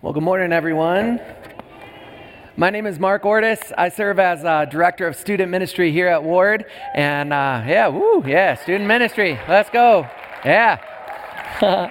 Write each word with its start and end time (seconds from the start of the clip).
Well, 0.00 0.12
good 0.12 0.22
morning, 0.22 0.52
everyone. 0.52 1.20
My 2.56 2.70
name 2.70 2.86
is 2.86 3.00
Mark 3.00 3.24
Ortis. 3.24 3.72
I 3.76 3.88
serve 3.88 4.20
as 4.20 4.44
uh, 4.44 4.64
Director 4.66 5.08
of 5.08 5.16
Student 5.16 5.50
Ministry 5.50 5.90
here 5.90 6.06
at 6.06 6.22
Ward. 6.22 6.66
And 6.94 7.32
uh, 7.32 7.64
yeah, 7.66 7.88
woo, 7.88 8.22
yeah, 8.24 8.54
student 8.54 8.86
ministry. 8.86 9.36
Let's 9.48 9.70
go. 9.70 10.06
Yeah. 10.44 10.78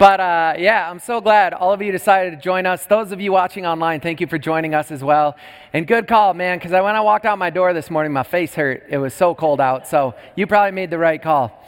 but 0.00 0.18
uh, 0.18 0.54
yeah, 0.58 0.90
I'm 0.90 0.98
so 0.98 1.20
glad 1.20 1.54
all 1.54 1.72
of 1.72 1.80
you 1.80 1.92
decided 1.92 2.32
to 2.32 2.36
join 2.36 2.66
us. 2.66 2.84
Those 2.84 3.12
of 3.12 3.20
you 3.20 3.30
watching 3.30 3.64
online, 3.64 4.00
thank 4.00 4.20
you 4.20 4.26
for 4.26 4.38
joining 4.38 4.74
us 4.74 4.90
as 4.90 5.04
well. 5.04 5.36
And 5.72 5.86
good 5.86 6.08
call, 6.08 6.34
man, 6.34 6.58
because 6.58 6.72
when 6.72 6.96
I 6.96 7.00
walked 7.00 7.26
out 7.26 7.38
my 7.38 7.50
door 7.50 7.72
this 7.72 7.90
morning, 7.90 8.12
my 8.12 8.24
face 8.24 8.56
hurt. 8.56 8.82
It 8.88 8.98
was 8.98 9.14
so 9.14 9.36
cold 9.36 9.60
out. 9.60 9.86
So 9.86 10.16
you 10.34 10.48
probably 10.48 10.72
made 10.72 10.90
the 10.90 10.98
right 10.98 11.22
call. 11.22 11.64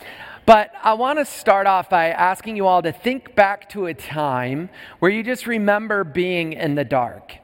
But 0.48 0.72
I 0.82 0.94
want 0.94 1.18
to 1.18 1.26
start 1.26 1.66
off 1.66 1.90
by 1.90 2.08
asking 2.08 2.56
you 2.56 2.66
all 2.66 2.80
to 2.80 2.90
think 2.90 3.34
back 3.34 3.68
to 3.68 3.84
a 3.84 3.92
time 3.92 4.70
where 4.98 5.10
you 5.10 5.22
just 5.22 5.46
remember 5.46 6.04
being 6.04 6.54
in 6.54 6.74
the 6.74 6.86
dark. 6.86 7.34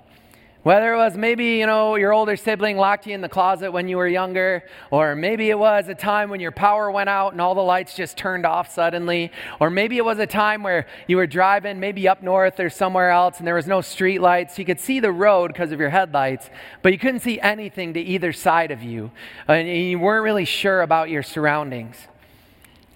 Whether 0.62 0.94
it 0.94 0.96
was 0.96 1.14
maybe, 1.14 1.58
you 1.58 1.66
know, 1.66 1.96
your 1.96 2.14
older 2.14 2.34
sibling 2.34 2.78
locked 2.78 3.06
you 3.06 3.12
in 3.12 3.20
the 3.20 3.28
closet 3.28 3.72
when 3.72 3.88
you 3.88 3.98
were 3.98 4.08
younger, 4.08 4.64
or 4.90 5.14
maybe 5.14 5.50
it 5.50 5.58
was 5.58 5.88
a 5.88 5.94
time 5.94 6.30
when 6.30 6.40
your 6.40 6.50
power 6.50 6.90
went 6.90 7.10
out 7.10 7.32
and 7.32 7.42
all 7.42 7.54
the 7.54 7.60
lights 7.60 7.94
just 7.94 8.16
turned 8.16 8.46
off 8.46 8.72
suddenly, 8.72 9.30
or 9.60 9.68
maybe 9.68 9.98
it 9.98 10.04
was 10.06 10.18
a 10.18 10.26
time 10.26 10.62
where 10.62 10.86
you 11.06 11.18
were 11.18 11.26
driving 11.26 11.78
maybe 11.78 12.08
up 12.08 12.22
north 12.22 12.58
or 12.58 12.70
somewhere 12.70 13.10
else 13.10 13.36
and 13.36 13.46
there 13.46 13.54
was 13.54 13.66
no 13.66 13.82
street 13.82 14.22
lights. 14.22 14.58
You 14.58 14.64
could 14.64 14.80
see 14.80 14.98
the 14.98 15.12
road 15.12 15.48
because 15.48 15.72
of 15.72 15.78
your 15.78 15.90
headlights, 15.90 16.48
but 16.80 16.90
you 16.90 16.98
couldn't 16.98 17.20
see 17.20 17.38
anything 17.38 17.92
to 17.92 18.00
either 18.00 18.32
side 18.32 18.70
of 18.70 18.82
you, 18.82 19.10
and 19.46 19.68
you 19.68 19.98
weren't 19.98 20.24
really 20.24 20.46
sure 20.46 20.80
about 20.80 21.10
your 21.10 21.22
surroundings. 21.22 22.08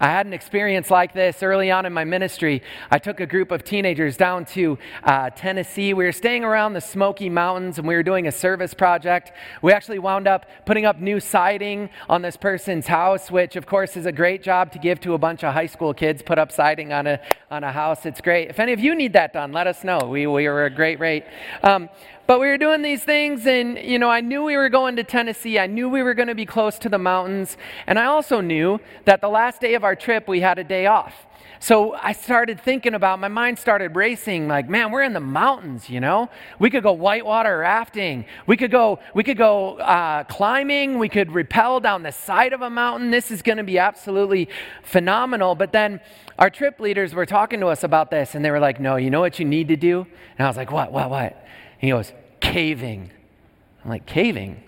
I 0.01 0.07
had 0.07 0.25
an 0.25 0.31
experience 0.31 0.89
like 0.89 1.11
this 1.11 1.43
early 1.43 1.71
on 1.71 1.85
in 1.85 1.91
my 1.91 2.05
ministry. 2.05 2.63
I 2.89 2.99
took 2.99 3.19
a 3.19 3.25
group 3.25 3.51
of 3.51 3.65
teenagers 3.65 4.15
down 4.15 4.45
to 4.45 4.77
uh, 5.03 5.29
Tennessee. 5.31 5.93
We 5.93 6.05
were 6.05 6.13
staying 6.13 6.45
around 6.45 6.71
the 6.71 6.79
Smoky 6.79 7.29
Mountains 7.29 7.79
and 7.79 7.87
we 7.87 7.95
were 7.95 8.03
doing 8.03 8.25
a 8.25 8.31
service 8.31 8.73
project. 8.73 9.33
We 9.61 9.73
actually 9.73 9.99
wound 9.99 10.25
up 10.25 10.45
putting 10.65 10.85
up 10.85 10.99
new 10.99 11.19
siding 11.19 11.89
on 12.07 12.21
this 12.21 12.37
person's 12.37 12.87
house, 12.87 13.29
which, 13.29 13.57
of 13.57 13.65
course, 13.65 13.97
is 13.97 14.05
a 14.05 14.11
great 14.13 14.41
job 14.41 14.71
to 14.71 14.79
give 14.79 15.01
to 15.01 15.15
a 15.15 15.17
bunch 15.17 15.43
of 15.43 15.53
high 15.53 15.65
school 15.65 15.93
kids. 15.93 16.21
Put 16.21 16.39
up 16.39 16.53
siding 16.53 16.93
on 16.93 17.05
a, 17.05 17.19
on 17.51 17.65
a 17.65 17.71
house. 17.71 18.05
It's 18.05 18.21
great. 18.21 18.49
If 18.49 18.59
any 18.59 18.71
of 18.71 18.79
you 18.79 18.95
need 18.95 19.11
that 19.13 19.33
done, 19.33 19.51
let 19.51 19.67
us 19.67 19.83
know. 19.83 19.99
We, 19.99 20.27
we 20.27 20.47
were 20.47 20.63
a 20.63 20.69
great 20.69 21.01
rate. 21.01 21.25
Um, 21.61 21.89
but 22.29 22.39
we 22.39 22.45
were 22.45 22.59
doing 22.59 22.83
these 22.83 23.03
things, 23.03 23.47
and 23.47 23.75
you 23.79 23.97
know, 23.97 24.07
I 24.07 24.21
knew 24.21 24.43
we 24.43 24.55
were 24.55 24.69
going 24.69 24.97
to 24.97 25.03
Tennessee. 25.03 25.57
I 25.57 25.65
knew 25.65 25.89
we 25.89 26.03
were 26.03 26.13
going 26.13 26.27
to 26.27 26.35
be 26.35 26.45
close 26.45 26.77
to 26.77 26.87
the 26.87 26.99
mountains, 26.99 27.57
and 27.87 27.97
I 27.97 28.05
also 28.05 28.39
knew 28.39 28.79
that 29.05 29.19
the 29.19 29.29
last 29.29 29.61
day 29.61 29.73
of 29.73 29.83
our 29.83 29.95
trip 29.95 30.27
we 30.27 30.39
had 30.39 30.59
a 30.59 30.63
day 30.63 30.85
off. 30.85 31.25
So 31.59 31.95
I 31.95 32.11
started 32.11 32.61
thinking 32.61 32.93
about, 32.93 33.19
my 33.19 33.29
mind 33.29 33.57
started 33.57 33.95
racing, 33.95 34.47
like, 34.47 34.69
man, 34.69 34.91
we're 34.91 35.01
in 35.01 35.13
the 35.13 35.19
mountains, 35.19 35.89
you 35.89 35.99
know? 35.99 36.29
We 36.59 36.69
could 36.69 36.83
go 36.83 36.91
whitewater 36.91 37.57
rafting. 37.57 38.25
We 38.45 38.57
could 38.57 38.69
go, 38.69 38.99
we 39.15 39.23
could 39.23 39.37
go 39.37 39.79
uh, 39.79 40.23
climbing. 40.25 40.99
We 40.99 41.09
could 41.09 41.31
rappel 41.31 41.79
down 41.79 42.03
the 42.03 42.11
side 42.11 42.53
of 42.53 42.61
a 42.61 42.69
mountain. 42.69 43.09
This 43.09 43.31
is 43.31 43.41
going 43.41 43.57
to 43.57 43.63
be 43.63 43.79
absolutely 43.79 44.49
phenomenal. 44.83 45.55
But 45.55 45.71
then 45.71 45.99
our 46.37 46.51
trip 46.51 46.79
leaders 46.79 47.15
were 47.15 47.25
talking 47.25 47.59
to 47.61 47.67
us 47.67 47.83
about 47.83 48.11
this, 48.11 48.35
and 48.35 48.45
they 48.45 48.51
were 48.51 48.59
like, 48.59 48.79
no, 48.79 48.97
you 48.97 49.09
know 49.09 49.19
what 49.19 49.39
you 49.39 49.45
need 49.45 49.69
to 49.69 49.75
do? 49.75 50.05
And 50.37 50.45
I 50.45 50.47
was 50.47 50.57
like, 50.57 50.71
what, 50.71 50.91
what, 50.91 51.09
what? 51.09 51.45
he 51.79 51.89
goes, 51.89 52.11
caving. 52.49 53.11
I'm 53.83 53.89
like, 53.89 54.05
caving? 54.05 54.63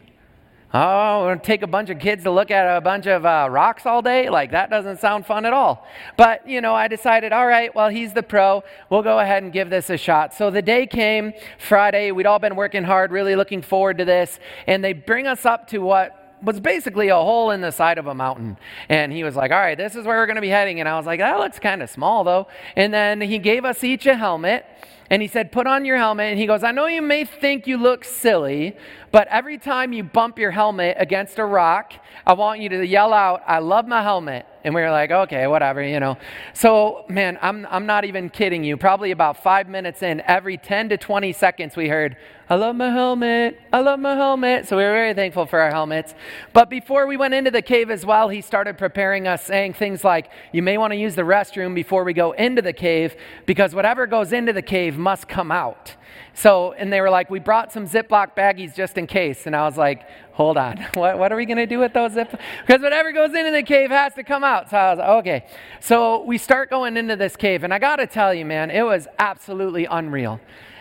Oh, 0.74 1.22
we're 1.22 1.30
going 1.30 1.40
to 1.40 1.46
take 1.46 1.64
a 1.64 1.68
bunch 1.68 1.90
of 1.90 2.00
kids 2.00 2.23
to 2.23 2.32
look 2.32 2.50
at 2.50 2.78
a 2.78 2.80
bunch 2.80 3.06
of 3.06 3.26
uh, 3.26 3.48
rocks 3.52 3.86
all 3.86 4.02
day? 4.02 4.30
Like, 4.30 4.52
that 4.52 4.70
doesn't 4.70 5.02
sound 5.02 5.26
fun 5.26 5.46
at 5.46 5.52
all. 5.52 5.86
But, 6.16 6.48
you 6.48 6.62
know, 6.62 6.73
I 6.73 6.88
decided, 6.88 7.34
all 7.34 7.46
right, 7.46 7.73
well, 7.76 7.90
he's 7.90 8.14
the 8.14 8.23
pro. 8.23 8.64
We'll 8.90 9.02
go 9.02 9.20
ahead 9.20 9.44
and 9.44 9.52
give 9.52 9.70
this 9.70 9.90
a 9.90 9.98
shot. 9.98 10.34
So 10.34 10.50
the 10.50 10.62
day 10.62 10.88
came, 10.88 11.34
Friday. 11.58 12.12
We'd 12.12 12.26
all 12.26 12.40
been 12.40 12.56
working 12.56 12.84
hard, 12.84 13.12
really 13.12 13.36
looking 13.36 13.62
forward 13.62 13.98
to 13.98 14.06
this. 14.06 14.40
And 14.66 14.82
they 14.82 14.94
bring 14.94 15.28
us 15.28 15.45
up 15.45 15.68
to 15.70 15.80
what 15.80 16.40
was 16.42 16.60
basically 16.60 17.10
a 17.10 17.16
hole 17.16 17.52
in 17.52 17.62
the 17.62 17.72
side 17.72 17.98
of 17.98 18.08
a 18.08 18.16
mountain. 18.16 18.58
And 18.88 19.11
he 19.11 19.23
was 19.23 19.36
like, 19.36 19.52
All 19.52 19.60
right, 19.60 19.78
this 19.78 19.95
is 19.95 20.05
where 20.05 20.17
we're 20.17 20.26
going 20.26 20.36
to 20.36 20.42
be 20.42 20.48
heading. 20.48 20.80
And 20.80 20.88
I 20.88 20.98
was 20.98 21.05
like, 21.05 21.20
That 21.20 21.38
looks 21.38 21.60
kind 21.60 21.84
of 21.84 21.89
small, 21.89 22.23
though. 22.23 22.48
And 22.76 22.94
then 22.94 23.20
he 23.20 23.39
gave 23.39 23.66
us 23.66 23.84
each 23.84 24.05
a 24.05 24.16
helmet 24.16 24.66
and 25.11 25.22
he 25.22 25.27
said, 25.27 25.52
Put 25.52 25.67
on 25.67 25.83
your 25.83 25.98
helmet. 25.98 26.27
And 26.27 26.39
he 26.39 26.48
goes, 26.48 26.64
I 26.64 26.72
know 26.72 26.88
you 26.88 27.02
may 27.02 27.26
think 27.26 27.67
you 27.67 27.77
look 27.77 28.05
silly, 28.05 28.77
but 29.11 29.27
every 29.27 29.58
time 29.58 29.92
you 29.92 30.04
bump 30.05 30.39
your 30.39 30.52
helmet 30.52 30.95
against 30.98 31.38
a 31.38 31.44
rock, 31.44 31.94
I 32.26 32.32
want 32.32 32.61
you 32.61 32.70
to 32.70 32.88
yell 32.88 33.14
out, 33.14 33.44
I 33.45 33.60
love 33.60 33.88
my 33.88 34.02
helmet. 34.02 34.45
And 34.64 34.76
we 34.76 34.82
were 34.82 34.92
like, 34.92 35.11
okay, 35.11 35.48
whatever, 35.48 35.82
you 35.82 35.99
know. 35.99 36.17
So, 36.54 37.05
man, 37.08 37.39
I'm, 37.42 37.66
I'm 37.70 37.86
not 37.86 38.05
even 38.05 38.30
kidding 38.30 38.64
you. 38.64 38.77
Probably 38.77 39.11
about 39.11 39.42
five 39.42 39.67
minutes 39.67 40.04
in, 40.04 40.22
every 40.22 40.58
10 40.58 40.89
to 40.89 40.98
20 40.98 41.33
seconds, 41.33 41.76
we 41.76 41.89
heard, 41.89 42.16
I 42.52 42.55
love 42.55 42.76
my 42.76 42.89
helmet. 42.89 43.61
I 43.72 43.80
love 43.80 43.99
my 44.02 44.14
helmet. 44.14 44.67
So 44.67 44.76
we 44.76 44.83
were 44.83 44.92
very 44.92 45.14
thankful 45.14 45.45
for 45.45 45.60
our 45.61 45.72
helmets. 45.72 46.14
But 46.52 46.70
before 46.70 47.08
we 47.08 47.16
went 47.16 47.33
into 47.33 47.49
the 47.49 47.61
cave 47.61 47.89
as 47.89 48.05
well, 48.05 48.27
he 48.27 48.42
started 48.42 48.77
preparing 48.77 49.26
us, 49.26 49.45
saying 49.45 49.73
things 49.73 50.04
like, 50.04 50.30
you 50.52 50.61
may 50.61 50.78
want 50.78 50.92
to 50.92 50.98
use 50.98 51.16
the 51.16 51.22
restroom 51.22 51.73
before 51.73 52.04
we 52.04 52.11
go 52.11 52.33
into 52.33 52.61
the 52.61 52.73
cave 52.73 53.16
because 53.45 53.73
whatever 53.73 54.05
goes 54.05 54.33
into 54.33 54.52
the 54.52 54.61
cave 54.61 54.98
must 54.98 55.30
come 55.30 55.49
out. 55.49 55.95
So, 56.33 56.73
and 56.73 56.92
they 56.92 57.02
were 57.02 57.10
like, 57.10 57.30
we 57.30 57.39
brought 57.39 57.72
some 57.72 57.88
Ziploc 57.88 58.36
baggies 58.36 58.76
just 58.76 58.98
in 58.98 59.08
case. 59.08 59.48
And 59.48 59.55
I 59.55 59.64
was 59.64 59.78
like, 59.78 60.05
hold 60.33 60.58
on, 60.58 60.78
what, 60.93 61.17
what 61.17 61.32
are 61.32 61.36
we 61.36 61.45
going 61.45 61.58
to 61.58 61.66
do 61.66 61.80
with 61.80 61.93
those 61.93 62.11
Ziploc? 62.11 62.39
Because 62.66 62.82
whatever 62.82 63.11
goes 63.11 63.33
into 63.33 63.52
the 63.52 63.64
cave 63.64 63.92
has 63.92 64.14
to 64.16 64.23
come 64.23 64.43
out. 64.43 64.51
So 64.70 64.78
I 64.78 64.89
was 64.92 65.00
like, 65.00 65.10
okay. 65.10 65.45
So 65.80 66.23
we 66.23 66.38
start 66.38 66.70
going 66.70 66.98
into 66.98 67.16
this 67.16 67.36
cave. 67.36 67.64
And 67.64 67.73
I 67.73 67.80
got 67.80 67.98
to 67.98 68.08
tell 68.08 68.34
you, 68.34 68.45
man, 68.45 68.70
it 68.70 68.84
was 68.84 69.08
absolutely 69.20 69.86
unreal. 69.86 70.39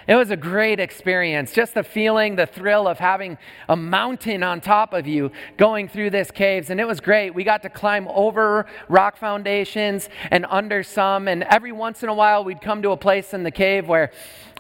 It 0.09 0.17
was 0.17 0.31
a 0.31 0.37
great 0.37 0.81
experience. 0.81 1.53
Just 1.53 1.75
the 1.75 1.85
feeling, 1.85 2.35
the 2.35 2.47
thrill 2.47 2.89
of 2.89 2.99
having 2.99 3.39
a 3.69 3.77
mountain 3.77 4.43
on 4.43 4.61
top 4.61 4.93
of 4.93 5.07
you 5.07 5.31
going 5.57 5.89
through 5.89 6.11
this 6.11 6.33
caves. 6.33 6.71
And 6.71 6.81
it 6.81 6.87
was 6.87 7.01
great. 7.01 7.33
We 7.33 7.45
got 7.45 7.63
to 7.63 7.69
climb 7.69 8.09
over 8.09 8.67
rock 8.89 9.17
foundations 9.17 10.09
and 10.33 10.47
under 10.49 10.83
some. 10.83 11.29
And 11.29 11.45
every 11.45 11.71
once 11.71 12.03
in 12.03 12.09
a 12.09 12.15
while, 12.15 12.43
we'd 12.43 12.61
come 12.61 12.83
to 12.83 12.91
a 12.91 12.97
place 12.97 13.33
in 13.33 13.45
the 13.45 13.53
cave 13.53 13.87
where 13.87 14.11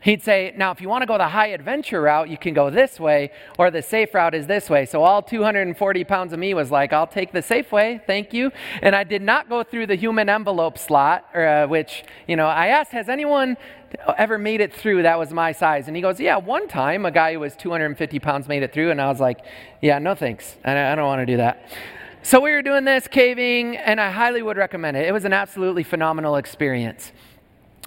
He'd 0.03 0.23
say, 0.23 0.55
Now, 0.57 0.71
if 0.71 0.81
you 0.81 0.89
want 0.89 1.03
to 1.03 1.07
go 1.07 1.19
the 1.19 1.29
high 1.29 1.49
adventure 1.49 2.01
route, 2.01 2.31
you 2.31 2.39
can 2.39 2.55
go 2.55 2.71
this 2.71 2.99
way, 2.99 3.33
or 3.59 3.71
the 3.71 3.83
safe 3.83 4.15
route 4.15 4.35
is 4.35 4.47
this 4.47 4.71
way. 4.71 4.87
So, 4.87 5.03
all 5.03 5.21
240 5.21 6.05
pounds 6.05 6.33
of 6.33 6.39
me 6.39 6.55
was 6.55 6.71
like, 6.71 6.93
I'll 6.93 7.07
take 7.07 7.33
the 7.33 7.43
safe 7.43 7.71
way, 7.71 8.01
thank 8.07 8.33
you. 8.33 8.51
And 8.81 8.97
I 8.97 9.05
did 9.05 9.21
not 9.21 9.51
go 9.51 9.63
through 9.63 9.89
the 9.89 9.97
human 9.97 10.31
envelope 10.31 10.79
slot, 10.79 11.25
uh, 11.37 11.67
which, 11.67 12.05
you 12.27 12.37
know, 12.37 12.47
I 12.47 12.69
asked, 12.69 12.93
Has 12.93 13.11
anyone 13.11 13.59
ever 14.17 14.39
made 14.39 14.63
it 14.63 14.73
through 14.73 15.03
that 15.03 15.19
was 15.19 15.33
my 15.33 15.53
size? 15.53 15.87
And 15.87 15.95
he 15.95 16.01
goes, 16.01 16.19
Yeah, 16.19 16.39
one 16.39 16.67
time 16.67 17.05
a 17.05 17.11
guy 17.11 17.35
who 17.35 17.41
was 17.41 17.55
250 17.57 18.19
pounds 18.21 18.49
made 18.49 18.63
it 18.63 18.73
through. 18.73 18.91
And 18.91 19.03
I 19.03 19.09
was 19.09 19.21
like, 19.21 19.45
Yeah, 19.83 19.99
no 19.99 20.15
thanks. 20.15 20.57
I, 20.65 20.93
I 20.93 20.95
don't 20.95 21.07
want 21.07 21.21
to 21.21 21.27
do 21.27 21.37
that. 21.37 21.69
So, 22.23 22.41
we 22.41 22.53
were 22.53 22.63
doing 22.63 22.85
this 22.85 23.07
caving, 23.07 23.77
and 23.77 24.01
I 24.01 24.11
highly 24.11 24.41
would 24.41 24.57
recommend 24.57 24.97
it. 24.97 25.07
It 25.07 25.13
was 25.13 25.27
an 25.27 25.35
absolutely 25.35 25.83
phenomenal 25.83 26.37
experience. 26.37 27.13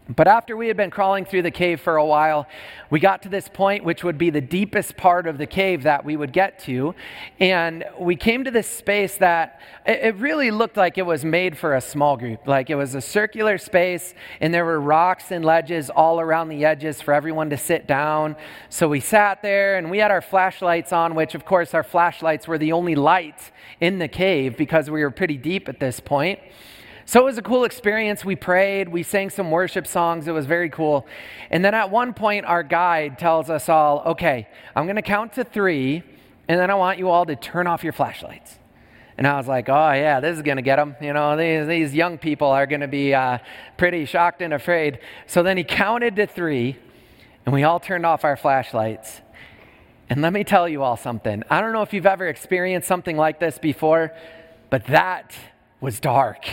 But 0.09 0.27
after 0.27 0.57
we 0.57 0.67
had 0.67 0.75
been 0.75 0.91
crawling 0.91 1.23
through 1.23 1.43
the 1.43 1.51
cave 1.51 1.79
for 1.79 1.95
a 1.95 2.05
while, 2.05 2.45
we 2.89 2.99
got 2.99 3.23
to 3.23 3.29
this 3.29 3.47
point, 3.47 3.85
which 3.85 4.03
would 4.03 4.17
be 4.17 4.29
the 4.29 4.41
deepest 4.41 4.97
part 4.97 5.27
of 5.27 5.37
the 5.37 5.45
cave 5.45 5.83
that 5.83 6.03
we 6.03 6.17
would 6.17 6.33
get 6.33 6.59
to. 6.59 6.93
And 7.39 7.85
we 7.97 8.17
came 8.17 8.43
to 8.43 8.51
this 8.51 8.67
space 8.69 9.15
that 9.17 9.61
it 9.85 10.15
really 10.17 10.51
looked 10.51 10.75
like 10.75 10.97
it 10.97 11.05
was 11.05 11.23
made 11.23 11.57
for 11.57 11.75
a 11.75 11.81
small 11.81 12.17
group. 12.17 12.45
Like 12.45 12.69
it 12.69 12.75
was 12.75 12.95
a 12.95 13.01
circular 13.01 13.57
space, 13.57 14.13
and 14.41 14.53
there 14.53 14.65
were 14.65 14.81
rocks 14.81 15.31
and 15.31 15.45
ledges 15.45 15.89
all 15.89 16.19
around 16.19 16.49
the 16.49 16.65
edges 16.65 17.01
for 17.01 17.13
everyone 17.13 17.49
to 17.51 17.57
sit 17.57 17.87
down. 17.87 18.35
So 18.67 18.89
we 18.89 18.99
sat 18.99 19.41
there, 19.41 19.77
and 19.77 19.89
we 19.89 19.99
had 19.99 20.11
our 20.11 20.21
flashlights 20.21 20.91
on, 20.91 21.15
which, 21.15 21.33
of 21.33 21.45
course, 21.45 21.73
our 21.73 21.83
flashlights 21.83 22.45
were 22.45 22.57
the 22.57 22.73
only 22.73 22.95
light 22.95 23.51
in 23.79 23.99
the 23.99 24.09
cave 24.09 24.57
because 24.57 24.89
we 24.89 25.01
were 25.01 25.11
pretty 25.11 25.37
deep 25.37 25.69
at 25.69 25.79
this 25.79 26.01
point. 26.01 26.39
So 27.05 27.19
it 27.21 27.25
was 27.25 27.37
a 27.37 27.41
cool 27.41 27.65
experience. 27.65 28.23
We 28.23 28.35
prayed, 28.35 28.89
we 28.89 29.03
sang 29.03 29.29
some 29.29 29.51
worship 29.51 29.85
songs. 29.85 30.27
It 30.27 30.31
was 30.31 30.45
very 30.45 30.69
cool. 30.69 31.05
And 31.49 31.63
then 31.63 31.73
at 31.73 31.91
one 31.91 32.13
point, 32.13 32.45
our 32.45 32.63
guide 32.63 33.19
tells 33.19 33.50
us 33.50 33.67
all, 33.67 34.01
okay, 34.05 34.47
I'm 34.75 34.85
going 34.85 34.95
to 34.95 35.01
count 35.01 35.33
to 35.33 35.44
three, 35.44 36.03
and 36.47 36.59
then 36.59 36.71
I 36.71 36.75
want 36.75 37.00
you 37.00 37.09
all 37.09 37.25
to 37.25 37.35
turn 37.35 37.67
off 37.67 37.83
your 37.83 37.94
flashlights. 37.94 38.57
And 39.17 39.27
I 39.27 39.38
was 39.38 39.47
like, 39.47 39.69
oh, 39.69 39.91
yeah, 39.91 40.19
this 40.19 40.35
is 40.35 40.41
going 40.41 40.55
to 40.57 40.63
get 40.63 40.77
them. 40.77 40.95
You 41.00 41.13
know, 41.13 41.38
these, 41.38 41.67
these 41.67 41.94
young 41.94 42.17
people 42.17 42.47
are 42.47 42.65
going 42.65 42.81
to 42.81 42.88
be 42.88 43.13
uh, 43.13 43.38
pretty 43.77 44.06
shocked 44.06 44.41
and 44.41 44.53
afraid. 44.53 44.99
So 45.27 45.44
then 45.44 45.57
he 45.57 45.63
counted 45.63 46.15
to 46.15 46.25
three, 46.25 46.77
and 47.45 47.53
we 47.53 47.63
all 47.63 47.79
turned 47.79 48.06
off 48.06 48.23
our 48.23 48.35
flashlights. 48.35 49.21
And 50.09 50.21
let 50.21 50.33
me 50.33 50.44
tell 50.44 50.67
you 50.67 50.83
all 50.83 50.97
something. 50.97 51.44
I 51.49 51.61
don't 51.61 51.73
know 51.73 51.81
if 51.81 51.94
you've 51.94 52.06
ever 52.06 52.27
experienced 52.27 52.88
something 52.88 53.17
like 53.17 53.39
this 53.39 53.57
before, 53.57 54.13
but 54.69 54.85
that 54.88 55.35
was 55.79 55.99
dark. 55.99 56.47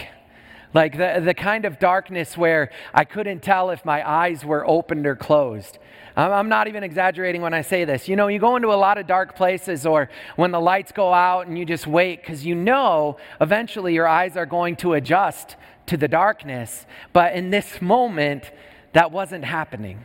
Like 0.73 0.97
the, 0.97 1.21
the 1.25 1.35
kind 1.35 1.65
of 1.65 1.79
darkness 1.79 2.37
where 2.37 2.71
I 2.95 3.05
couldn't 3.05 3.43
tell 3.43 3.71
if 3.71 3.85
my 3.85 4.09
eyes 4.09 4.45
were 4.45 4.67
opened 4.67 5.07
or 5.07 5.17
closed. 5.17 5.79
I'm 6.17 6.49
not 6.49 6.69
even 6.69 6.83
exaggerating 6.83 7.41
when 7.41 7.55
I 7.55 7.63
say 7.63 7.85
this. 7.85 8.09
You 8.09 8.17
know, 8.17 8.29
you 8.29 8.39
go 8.39 8.57
into 8.57 8.69
a 8.69 8.75
lot 8.75 8.99
of 8.99 9.07
dark 9.07 9.37
places 9.37 9.87
or 9.87 10.11
when 10.37 10.51
the 10.51 10.61
lights 10.61 10.93
go 10.93 11.13
out 11.13 11.47
and 11.47 11.59
you 11.59 11.65
just 11.65 11.87
wait 11.87 12.21
because 12.21 12.45
you 12.45 12.55
know 12.55 13.17
eventually 13.41 13.95
your 13.95 14.07
eyes 14.07 14.37
are 14.37 14.47
going 14.47 14.77
to 14.77 14.95
adjust 14.95 15.57
to 15.87 15.97
the 15.97 16.09
darkness. 16.09 16.87
But 17.13 17.35
in 17.35 17.51
this 17.51 17.81
moment, 17.81 18.51
that 18.93 19.13
wasn't 19.13 19.45
happening. 19.45 20.05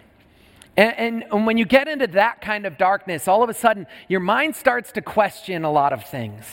And, 0.77 1.23
and, 1.31 1.45
when 1.45 1.57
you 1.57 1.65
get 1.65 1.88
into 1.88 2.07
that 2.07 2.41
kind 2.41 2.65
of 2.65 2.77
darkness, 2.77 3.29
all 3.29 3.44
of 3.44 3.50
a 3.50 3.53
sudden 3.53 3.88
your 4.09 4.19
mind 4.19 4.57
starts 4.57 4.91
to 4.94 5.01
question 5.01 5.63
a 5.63 5.71
lot 5.71 5.94
of 5.94 6.06
things. 6.06 6.44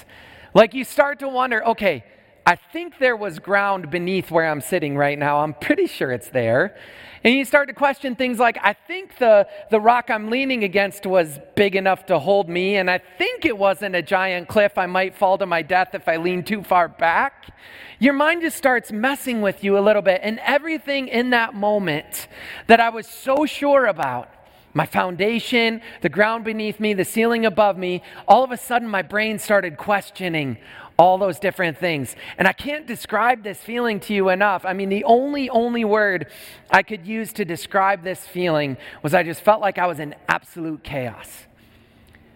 Like 0.55 0.75
you 0.75 0.85
start 0.85 1.19
to 1.21 1.29
wonder, 1.29 1.65
okay, 1.67 2.05
I 2.45 2.57
think 2.57 2.99
there 2.99 3.17
was 3.17 3.39
ground 3.39 3.91
beneath 3.91 4.31
where 4.33 4.51
I'm 4.51 4.61
sitting 4.61 4.97
right 4.97 5.17
now. 5.17 5.41
I'm 5.41 5.55
pretty 5.55 5.87
sure 5.87 6.11
it's 6.11 6.29
there. 6.29 6.77
And 7.23 7.35
you 7.35 7.45
start 7.45 7.69
to 7.69 7.75
question 7.75 8.17
things 8.17 8.41
like, 8.41 8.59
I 8.61 8.73
think 8.73 9.19
the, 9.19 9.47
the 9.71 9.79
rock 9.79 10.11
I'm 10.11 10.29
leaning 10.29 10.65
against 10.65 11.07
was 11.07 11.39
big 11.55 11.77
enough 11.77 12.07
to 12.07 12.19
hold 12.19 12.49
me, 12.49 12.77
and 12.77 12.91
I 12.91 12.99
think 12.99 13.45
it 13.45 13.57
wasn't 13.57 13.95
a 13.95 14.03
giant 14.03 14.49
cliff. 14.49 14.77
I 14.77 14.87
might 14.87 15.15
fall 15.15 15.39
to 15.39 15.47
my 15.47 15.63
death 15.63 15.95
if 15.95 16.09
I 16.09 16.17
lean 16.17 16.43
too 16.43 16.65
far 16.65 16.89
back. 16.89 17.55
Your 18.01 18.13
mind 18.13 18.43
just 18.43 18.57
starts 18.57 18.91
messing 18.91 19.41
with 19.41 19.63
you 19.63 19.79
a 19.79 19.81
little 19.81 20.03
bit, 20.03 20.21
and 20.25 20.41
everything 20.41 21.07
in 21.07 21.31
that 21.31 21.55
moment 21.55 22.27
that 22.67 22.81
I 22.81 22.89
was 22.89 23.07
so 23.07 23.47
sure 23.47 23.87
about 23.87 24.29
my 24.75 24.87
foundation, 24.87 25.81
the 26.01 26.09
ground 26.09 26.45
beneath 26.45 26.81
me, 26.81 26.95
the 26.95 27.05
ceiling 27.05 27.45
above 27.45 27.77
me, 27.77 28.03
all 28.27 28.43
of 28.43 28.53
a 28.53 28.57
sudden 28.57 28.89
my 28.89 29.03
brain 29.03 29.39
started 29.39 29.77
questioning 29.77 30.57
all 30.99 31.19
those 31.19 31.39
different 31.39 31.79
things. 31.79 32.15
And 32.39 32.47
I 32.47 32.53
can't 32.53 32.87
describe 32.87 33.43
this 33.43 33.61
feeling 33.61 34.01
to 34.01 34.15
you 34.15 34.29
enough. 34.29 34.65
I 34.65 34.73
mean, 34.73 34.89
the 34.89 35.05
only, 35.05 35.51
only 35.51 35.85
word 35.85 36.27
I 36.71 36.83
could 36.83 37.07
use 37.07 37.33
to 37.35 37.45
describe 37.45 38.03
this 38.03 38.27
feeling 38.27 38.77
was 39.03 39.15
I 39.15 39.23
just 39.23 39.41
felt 39.41 39.61
like 39.61 39.79
I 39.79 39.87
was 39.87 39.99
in 39.99 40.15
absolute 40.29 40.83
chaos. 40.83 41.29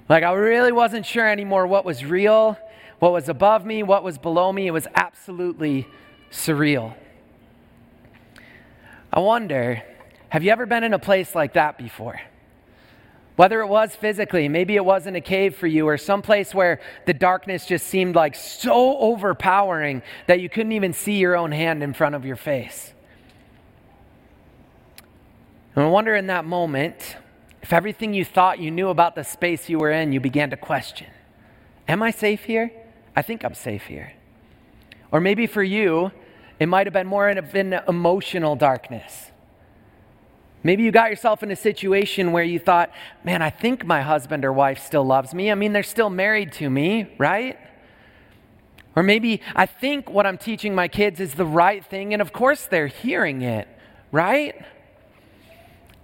Like 0.08 0.24
I 0.24 0.32
really 0.32 0.72
wasn't 0.72 1.06
sure 1.06 1.28
anymore 1.28 1.66
what 1.66 1.84
was 1.84 2.04
real, 2.04 2.58
what 2.98 3.12
was 3.12 3.28
above 3.28 3.64
me, 3.64 3.82
what 3.82 4.02
was 4.02 4.18
below 4.18 4.52
me. 4.52 4.66
It 4.66 4.72
was 4.72 4.86
absolutely 4.94 5.86
surreal. 6.30 6.94
I 9.12 9.20
wonder, 9.20 9.82
have 10.28 10.42
you 10.42 10.50
ever 10.50 10.66
been 10.66 10.84
in 10.84 10.92
a 10.92 10.98
place 10.98 11.34
like 11.34 11.54
that 11.54 11.78
before? 11.78 12.20
Whether 13.36 13.60
it 13.60 13.66
was 13.66 13.94
physically, 13.94 14.48
maybe 14.48 14.76
it 14.76 14.84
was 14.84 15.06
in 15.06 15.14
a 15.14 15.20
cave 15.20 15.54
for 15.56 15.66
you, 15.66 15.86
or 15.86 15.98
someplace 15.98 16.54
where 16.54 16.80
the 17.04 17.12
darkness 17.12 17.66
just 17.66 17.86
seemed 17.86 18.14
like 18.14 18.34
so 18.34 18.96
overpowering 18.98 20.02
that 20.26 20.40
you 20.40 20.48
couldn't 20.48 20.72
even 20.72 20.94
see 20.94 21.18
your 21.18 21.36
own 21.36 21.52
hand 21.52 21.82
in 21.82 21.92
front 21.92 22.14
of 22.14 22.24
your 22.24 22.36
face. 22.36 22.94
And 25.74 25.84
I 25.84 25.88
wonder 25.88 26.16
in 26.16 26.28
that 26.28 26.46
moment 26.46 27.16
if 27.62 27.72
everything 27.72 28.14
you 28.14 28.24
thought 28.24 28.58
you 28.58 28.70
knew 28.70 28.88
about 28.88 29.14
the 29.14 29.24
space 29.24 29.68
you 29.68 29.78
were 29.78 29.90
in, 29.90 30.12
you 30.12 30.20
began 30.20 30.50
to 30.50 30.56
question 30.56 31.08
Am 31.86 32.02
I 32.02 32.10
safe 32.10 32.44
here? 32.44 32.72
I 33.14 33.22
think 33.22 33.44
I'm 33.44 33.54
safe 33.54 33.84
here. 33.84 34.12
Or 35.12 35.20
maybe 35.20 35.46
for 35.46 35.62
you, 35.62 36.10
it 36.58 36.66
might 36.66 36.86
have 36.86 36.94
been 36.94 37.06
more 37.06 37.28
of 37.28 37.54
an 37.54 37.80
emotional 37.86 38.56
darkness. 38.56 39.30
Maybe 40.66 40.82
you 40.82 40.90
got 40.90 41.10
yourself 41.10 41.44
in 41.44 41.52
a 41.52 41.56
situation 41.56 42.32
where 42.32 42.42
you 42.42 42.58
thought, 42.58 42.90
man, 43.22 43.40
I 43.40 43.50
think 43.50 43.86
my 43.86 44.02
husband 44.02 44.44
or 44.44 44.52
wife 44.52 44.84
still 44.84 45.04
loves 45.04 45.32
me. 45.32 45.52
I 45.52 45.54
mean, 45.54 45.72
they're 45.72 45.84
still 45.84 46.10
married 46.10 46.50
to 46.54 46.68
me, 46.68 47.14
right? 47.18 47.56
Or 48.96 49.04
maybe 49.04 49.42
I 49.54 49.66
think 49.66 50.10
what 50.10 50.26
I'm 50.26 50.36
teaching 50.36 50.74
my 50.74 50.88
kids 50.88 51.20
is 51.20 51.34
the 51.34 51.46
right 51.46 51.86
thing, 51.86 52.12
and 52.12 52.20
of 52.20 52.32
course 52.32 52.66
they're 52.66 52.88
hearing 52.88 53.42
it, 53.42 53.68
right? 54.10 54.60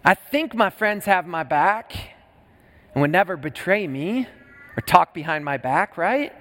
I 0.04 0.14
think 0.14 0.54
my 0.54 0.70
friends 0.70 1.06
have 1.06 1.26
my 1.26 1.42
back 1.42 1.96
and 2.94 3.02
would 3.02 3.10
never 3.10 3.36
betray 3.36 3.88
me 3.88 4.28
or 4.76 4.80
talk 4.80 5.12
behind 5.12 5.44
my 5.44 5.56
back, 5.56 5.96
right? 5.96 6.32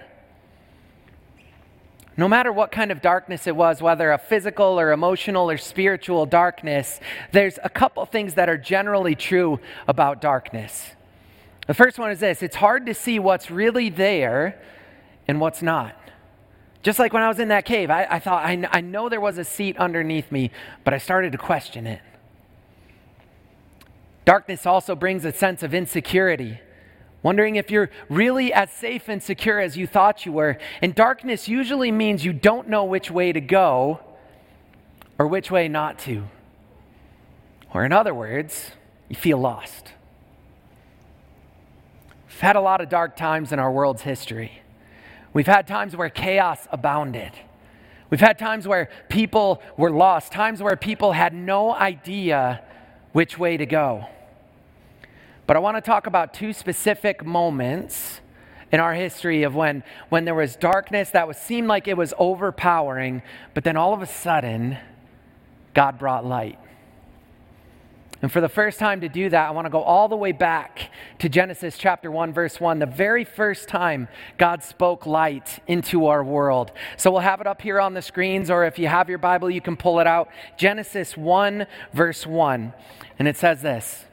No 2.17 2.27
matter 2.27 2.51
what 2.51 2.71
kind 2.71 2.91
of 2.91 3.01
darkness 3.01 3.47
it 3.47 3.55
was, 3.55 3.81
whether 3.81 4.11
a 4.11 4.17
physical 4.17 4.79
or 4.79 4.91
emotional 4.91 5.49
or 5.49 5.57
spiritual 5.57 6.25
darkness, 6.25 6.99
there's 7.31 7.57
a 7.63 7.69
couple 7.69 8.05
things 8.05 8.33
that 8.33 8.49
are 8.49 8.57
generally 8.57 9.15
true 9.15 9.59
about 9.87 10.21
darkness. 10.21 10.91
The 11.67 11.73
first 11.73 11.97
one 11.97 12.11
is 12.11 12.19
this 12.19 12.43
it's 12.43 12.57
hard 12.57 12.85
to 12.87 12.93
see 12.93 13.17
what's 13.17 13.49
really 13.49 13.89
there 13.89 14.61
and 15.27 15.39
what's 15.39 15.61
not. 15.61 15.95
Just 16.83 16.99
like 16.99 17.13
when 17.13 17.23
I 17.23 17.27
was 17.27 17.39
in 17.39 17.49
that 17.49 17.63
cave, 17.63 17.89
I, 17.89 18.07
I 18.09 18.19
thought, 18.19 18.43
I, 18.43 18.67
I 18.71 18.81
know 18.81 19.07
there 19.07 19.21
was 19.21 19.37
a 19.37 19.43
seat 19.43 19.77
underneath 19.77 20.31
me, 20.31 20.51
but 20.83 20.93
I 20.93 20.97
started 20.97 21.31
to 21.31 21.37
question 21.37 21.85
it. 21.85 22.01
Darkness 24.25 24.65
also 24.65 24.95
brings 24.95 25.23
a 25.23 25.31
sense 25.31 25.63
of 25.63 25.73
insecurity 25.73 26.59
wondering 27.23 27.55
if 27.55 27.69
you're 27.69 27.89
really 28.09 28.53
as 28.53 28.71
safe 28.71 29.07
and 29.07 29.21
secure 29.21 29.59
as 29.59 29.77
you 29.77 29.87
thought 29.87 30.25
you 30.25 30.31
were. 30.31 30.57
And 30.81 30.95
darkness 30.95 31.47
usually 31.47 31.91
means 31.91 32.25
you 32.25 32.33
don't 32.33 32.67
know 32.67 32.83
which 32.85 33.11
way 33.11 33.31
to 33.31 33.41
go 33.41 33.99
or 35.19 35.27
which 35.27 35.51
way 35.51 35.67
not 35.67 35.99
to. 35.99 36.23
Or, 37.73 37.85
in 37.85 37.93
other 37.93 38.13
words, 38.13 38.71
you 39.07 39.15
feel 39.15 39.37
lost. 39.37 39.93
We've 42.27 42.39
had 42.39 42.55
a 42.55 42.61
lot 42.61 42.81
of 42.81 42.89
dark 42.89 43.15
times 43.15 43.51
in 43.51 43.59
our 43.59 43.71
world's 43.71 44.01
history. 44.01 44.61
We've 45.33 45.47
had 45.47 45.67
times 45.67 45.95
where 45.95 46.09
chaos 46.09 46.67
abounded. 46.71 47.31
We've 48.09 48.19
had 48.19 48.37
times 48.37 48.67
where 48.67 48.89
people 49.07 49.61
were 49.77 49.91
lost, 49.91 50.33
times 50.33 50.61
where 50.61 50.75
people 50.75 51.13
had 51.13 51.33
no 51.33 51.73
idea 51.73 52.61
which 53.13 53.37
way 53.37 53.55
to 53.55 53.65
go. 53.65 54.07
But 55.51 55.57
I 55.57 55.59
want 55.59 55.75
to 55.75 55.81
talk 55.81 56.07
about 56.07 56.33
two 56.33 56.53
specific 56.53 57.25
moments 57.25 58.21
in 58.71 58.79
our 58.79 58.93
history 58.93 59.43
of 59.43 59.53
when, 59.53 59.83
when 60.07 60.23
there 60.23 60.33
was 60.33 60.55
darkness 60.55 61.09
that 61.09 61.27
was, 61.27 61.35
seemed 61.35 61.67
like 61.67 61.89
it 61.89 61.97
was 61.97 62.13
overpowering, 62.17 63.21
but 63.53 63.65
then 63.65 63.75
all 63.75 63.93
of 63.93 64.01
a 64.01 64.05
sudden, 64.05 64.77
God 65.73 65.99
brought 65.99 66.25
light. 66.25 66.57
And 68.21 68.31
for 68.31 68.39
the 68.39 68.47
first 68.47 68.79
time 68.79 69.01
to 69.01 69.09
do 69.09 69.27
that, 69.27 69.49
I 69.49 69.51
want 69.51 69.65
to 69.65 69.69
go 69.69 69.81
all 69.81 70.07
the 70.07 70.15
way 70.15 70.31
back 70.31 70.89
to 71.19 71.27
Genesis 71.27 71.77
chapter 71.77 72.09
1, 72.09 72.31
verse 72.31 72.61
1, 72.61 72.79
the 72.79 72.85
very 72.85 73.25
first 73.25 73.67
time 73.67 74.07
God 74.37 74.63
spoke 74.63 75.05
light 75.05 75.61
into 75.67 76.05
our 76.05 76.23
world. 76.23 76.71
So 76.95 77.11
we'll 77.11 77.19
have 77.19 77.41
it 77.41 77.47
up 77.47 77.61
here 77.61 77.81
on 77.81 77.93
the 77.93 78.01
screens, 78.01 78.49
or 78.49 78.63
if 78.63 78.79
you 78.79 78.87
have 78.87 79.09
your 79.09 79.17
Bible, 79.17 79.51
you 79.51 79.59
can 79.59 79.75
pull 79.75 79.99
it 79.99 80.07
out. 80.07 80.29
Genesis 80.57 81.17
1, 81.17 81.67
verse 81.91 82.25
1. 82.25 82.71
And 83.19 83.27
it 83.27 83.35
says 83.35 83.61
this 83.61 84.05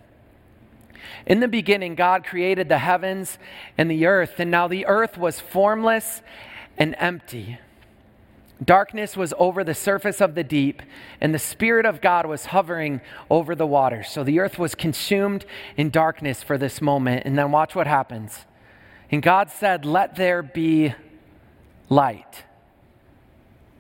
in 1.26 1.40
the 1.40 1.48
beginning, 1.48 1.94
God 1.94 2.24
created 2.24 2.68
the 2.68 2.78
heavens 2.78 3.38
and 3.76 3.90
the 3.90 4.06
earth, 4.06 4.34
and 4.38 4.50
now 4.50 4.68
the 4.68 4.86
earth 4.86 5.18
was 5.18 5.40
formless 5.40 6.22
and 6.76 6.94
empty. 6.98 7.58
Darkness 8.64 9.16
was 9.16 9.32
over 9.38 9.62
the 9.62 9.74
surface 9.74 10.20
of 10.20 10.34
the 10.34 10.42
deep, 10.42 10.82
and 11.20 11.32
the 11.32 11.38
Spirit 11.38 11.86
of 11.86 12.00
God 12.00 12.26
was 12.26 12.46
hovering 12.46 13.00
over 13.30 13.54
the 13.54 13.66
waters. 13.66 14.08
So 14.08 14.24
the 14.24 14.40
earth 14.40 14.58
was 14.58 14.74
consumed 14.74 15.44
in 15.76 15.90
darkness 15.90 16.42
for 16.42 16.58
this 16.58 16.80
moment. 16.80 17.24
And 17.24 17.38
then 17.38 17.52
watch 17.52 17.76
what 17.76 17.86
happens. 17.86 18.46
And 19.12 19.22
God 19.22 19.50
said, 19.50 19.84
Let 19.84 20.16
there 20.16 20.42
be 20.42 20.94
light. 21.88 22.44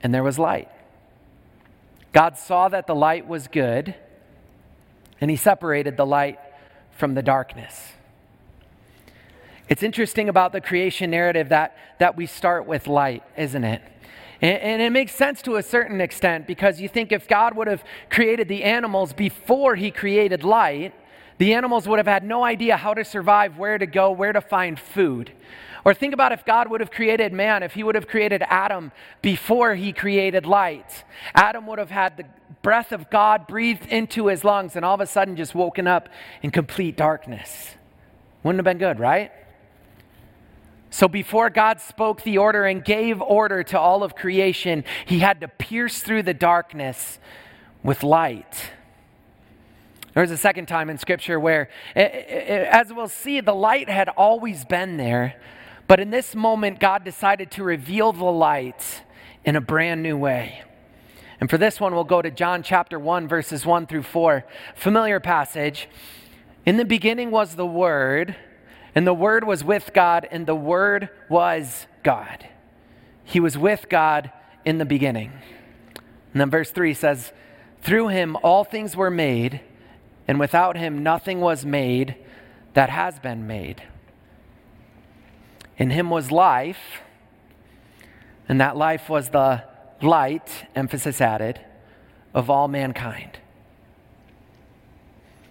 And 0.00 0.14
there 0.14 0.22
was 0.22 0.38
light. 0.38 0.68
God 2.12 2.38
saw 2.38 2.68
that 2.68 2.86
the 2.86 2.94
light 2.94 3.26
was 3.26 3.48
good, 3.48 3.96
and 5.20 5.28
He 5.28 5.36
separated 5.36 5.96
the 5.96 6.06
light 6.06 6.38
from 6.98 7.14
the 7.14 7.22
darkness. 7.22 7.92
It's 9.68 9.82
interesting 9.82 10.28
about 10.28 10.52
the 10.52 10.60
creation 10.60 11.10
narrative 11.10 11.50
that, 11.50 11.76
that 11.98 12.16
we 12.16 12.26
start 12.26 12.66
with 12.66 12.86
light, 12.86 13.22
isn't 13.36 13.64
it? 13.64 13.82
And, 14.40 14.60
and, 14.60 14.82
it 14.82 14.90
makes 14.90 15.14
sense 15.14 15.42
to 15.42 15.56
a 15.56 15.62
certain 15.62 16.00
extent 16.00 16.46
because 16.46 16.80
you 16.80 16.88
think 16.88 17.12
if 17.12 17.28
God 17.28 17.56
would 17.56 17.68
have 17.68 17.84
created 18.08 18.48
the 18.48 18.64
animals 18.64 19.12
before 19.12 19.74
he 19.74 19.90
created 19.90 20.44
light, 20.44 20.94
the 21.38 21.54
animals 21.54 21.88
would 21.88 21.98
have 21.98 22.06
had 22.06 22.24
no 22.24 22.44
idea 22.44 22.76
how 22.76 22.94
to 22.94 23.04
survive, 23.04 23.56
where 23.56 23.78
to 23.78 23.86
go, 23.86 24.10
where 24.10 24.32
to 24.32 24.40
find 24.40 24.78
food. 24.78 25.32
Or 25.84 25.94
think 25.94 26.12
about 26.12 26.32
if 26.32 26.44
God 26.44 26.68
would 26.68 26.80
have 26.80 26.90
created 26.90 27.32
man, 27.32 27.62
if 27.62 27.72
he 27.72 27.82
would 27.82 27.94
have 27.94 28.08
created 28.08 28.42
Adam 28.46 28.92
before 29.22 29.74
he 29.74 29.92
created 29.92 30.44
light. 30.44 31.04
Adam 31.34 31.66
would 31.66 31.78
have 31.78 31.90
had 31.90 32.16
the 32.16 32.24
breath 32.62 32.92
of 32.92 33.08
God 33.08 33.46
breathed 33.46 33.86
into 33.86 34.26
his 34.26 34.44
lungs 34.44 34.76
and 34.76 34.84
all 34.84 34.94
of 34.94 35.00
a 35.00 35.06
sudden 35.06 35.36
just 35.36 35.54
woken 35.54 35.86
up 35.86 36.08
in 36.42 36.50
complete 36.50 36.96
darkness. 36.96 37.74
Wouldn't 38.42 38.58
have 38.58 38.64
been 38.64 38.78
good, 38.78 38.98
right? 38.98 39.32
So 40.90 41.06
before 41.06 41.50
God 41.50 41.80
spoke 41.80 42.22
the 42.22 42.38
order 42.38 42.64
and 42.64 42.84
gave 42.84 43.20
order 43.20 43.62
to 43.64 43.78
all 43.78 44.02
of 44.02 44.14
creation, 44.14 44.84
he 45.06 45.20
had 45.20 45.40
to 45.42 45.48
pierce 45.48 46.00
through 46.00 46.22
the 46.24 46.34
darkness 46.34 47.18
with 47.82 48.02
light. 48.02 48.72
There's 50.18 50.32
a 50.32 50.36
second 50.36 50.66
time 50.66 50.90
in 50.90 50.98
Scripture 50.98 51.38
where, 51.38 51.68
eh, 51.94 52.02
eh, 52.02 52.24
eh, 52.28 52.68
as 52.72 52.92
we'll 52.92 53.06
see, 53.06 53.40
the 53.40 53.54
light 53.54 53.88
had 53.88 54.08
always 54.08 54.64
been 54.64 54.96
there, 54.96 55.36
but 55.86 56.00
in 56.00 56.10
this 56.10 56.34
moment, 56.34 56.80
God 56.80 57.04
decided 57.04 57.52
to 57.52 57.62
reveal 57.62 58.12
the 58.12 58.24
light 58.24 59.04
in 59.44 59.54
a 59.54 59.60
brand 59.60 60.02
new 60.02 60.16
way. 60.16 60.64
And 61.40 61.48
for 61.48 61.56
this 61.56 61.78
one, 61.78 61.94
we'll 61.94 62.02
go 62.02 62.20
to 62.20 62.32
John 62.32 62.64
chapter 62.64 62.98
1, 62.98 63.28
verses 63.28 63.64
1 63.64 63.86
through 63.86 64.02
4. 64.02 64.44
Familiar 64.74 65.20
passage. 65.20 65.88
In 66.66 66.78
the 66.78 66.84
beginning 66.84 67.30
was 67.30 67.54
the 67.54 67.64
Word, 67.64 68.34
and 68.96 69.06
the 69.06 69.14
Word 69.14 69.44
was 69.44 69.62
with 69.62 69.92
God, 69.94 70.26
and 70.32 70.48
the 70.48 70.56
Word 70.56 71.10
was 71.28 71.86
God. 72.02 72.48
He 73.22 73.38
was 73.38 73.56
with 73.56 73.88
God 73.88 74.32
in 74.64 74.78
the 74.78 74.84
beginning. 74.84 75.30
And 76.32 76.40
then 76.40 76.50
verse 76.50 76.72
3 76.72 76.92
says, 76.92 77.32
Through 77.82 78.08
him 78.08 78.36
all 78.42 78.64
things 78.64 78.96
were 78.96 79.12
made 79.12 79.60
and 80.28 80.38
without 80.38 80.76
him 80.76 81.02
nothing 81.02 81.40
was 81.40 81.64
made 81.64 82.14
that 82.74 82.90
has 82.90 83.18
been 83.18 83.46
made. 83.46 83.82
In 85.78 85.90
him 85.90 86.10
was 86.10 86.30
life, 86.30 87.00
and 88.48 88.60
that 88.60 88.76
life 88.76 89.08
was 89.08 89.30
the 89.30 89.64
light, 90.02 90.66
emphasis 90.76 91.20
added, 91.20 91.60
of 92.34 92.50
all 92.50 92.68
mankind. 92.68 93.38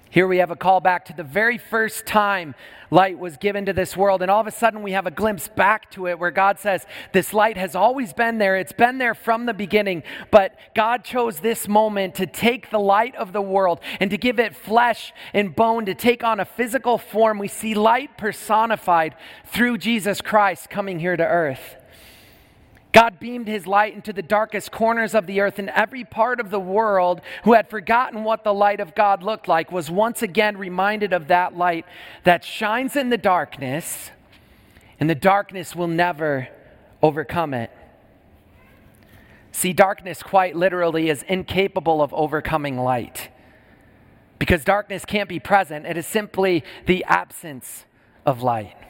Here 0.09 0.27
we 0.27 0.37
have 0.37 0.51
a 0.51 0.55
call 0.55 0.79
back 0.79 1.05
to 1.05 1.13
the 1.13 1.23
very 1.23 1.57
first 1.57 2.05
time 2.05 2.55
light 2.89 3.19
was 3.19 3.37
given 3.37 3.65
to 3.65 3.73
this 3.73 3.97
world. 3.97 4.21
And 4.21 4.31
all 4.31 4.39
of 4.39 4.47
a 4.47 4.51
sudden, 4.51 4.81
we 4.81 4.93
have 4.93 5.05
a 5.05 5.11
glimpse 5.11 5.47
back 5.47 5.91
to 5.91 6.07
it 6.07 6.19
where 6.19 6.31
God 6.31 6.59
says, 6.59 6.85
This 7.11 7.33
light 7.33 7.57
has 7.57 7.75
always 7.75 8.13
been 8.13 8.37
there. 8.37 8.55
It's 8.55 8.71
been 8.71 8.97
there 8.97 9.13
from 9.13 9.45
the 9.45 9.53
beginning. 9.53 10.03
But 10.31 10.55
God 10.75 11.03
chose 11.03 11.39
this 11.39 11.67
moment 11.67 12.15
to 12.15 12.25
take 12.25 12.69
the 12.69 12.79
light 12.79 13.15
of 13.15 13.33
the 13.33 13.41
world 13.41 13.81
and 13.99 14.09
to 14.11 14.17
give 14.17 14.39
it 14.39 14.55
flesh 14.55 15.13
and 15.33 15.55
bone, 15.55 15.85
to 15.85 15.95
take 15.95 16.23
on 16.23 16.39
a 16.39 16.45
physical 16.45 16.97
form. 16.97 17.39
We 17.39 17.49
see 17.49 17.73
light 17.73 18.17
personified 18.17 19.15
through 19.45 19.79
Jesus 19.79 20.21
Christ 20.21 20.69
coming 20.69 20.99
here 20.99 21.17
to 21.17 21.25
earth. 21.25 21.75
God 22.97 23.19
beamed 23.19 23.47
his 23.47 23.67
light 23.67 23.93
into 23.93 24.11
the 24.11 24.23
darkest 24.23 24.71
corners 24.71 25.13
of 25.13 25.27
the 25.27 25.39
earth, 25.39 25.59
and 25.59 25.69
every 25.69 26.03
part 26.03 26.39
of 26.39 26.49
the 26.49 26.59
world 26.59 27.21
who 27.43 27.53
had 27.53 27.69
forgotten 27.69 28.23
what 28.23 28.43
the 28.43 28.55
light 28.55 28.79
of 28.79 28.95
God 28.95 29.21
looked 29.21 29.47
like 29.47 29.71
was 29.71 29.91
once 29.91 30.23
again 30.23 30.57
reminded 30.57 31.13
of 31.13 31.27
that 31.27 31.55
light 31.55 31.85
that 32.23 32.43
shines 32.43 32.95
in 32.95 33.11
the 33.11 33.17
darkness, 33.19 34.09
and 34.99 35.07
the 35.07 35.13
darkness 35.13 35.75
will 35.75 35.87
never 35.87 36.47
overcome 37.03 37.53
it. 37.53 37.69
See, 39.51 39.73
darkness 39.73 40.23
quite 40.23 40.55
literally 40.55 41.07
is 41.07 41.21
incapable 41.21 42.01
of 42.01 42.11
overcoming 42.15 42.79
light 42.79 43.29
because 44.39 44.63
darkness 44.63 45.05
can't 45.05 45.29
be 45.29 45.39
present, 45.39 45.85
it 45.85 45.97
is 45.97 46.07
simply 46.07 46.63
the 46.87 47.03
absence 47.03 47.85
of 48.25 48.41
light. 48.41 48.86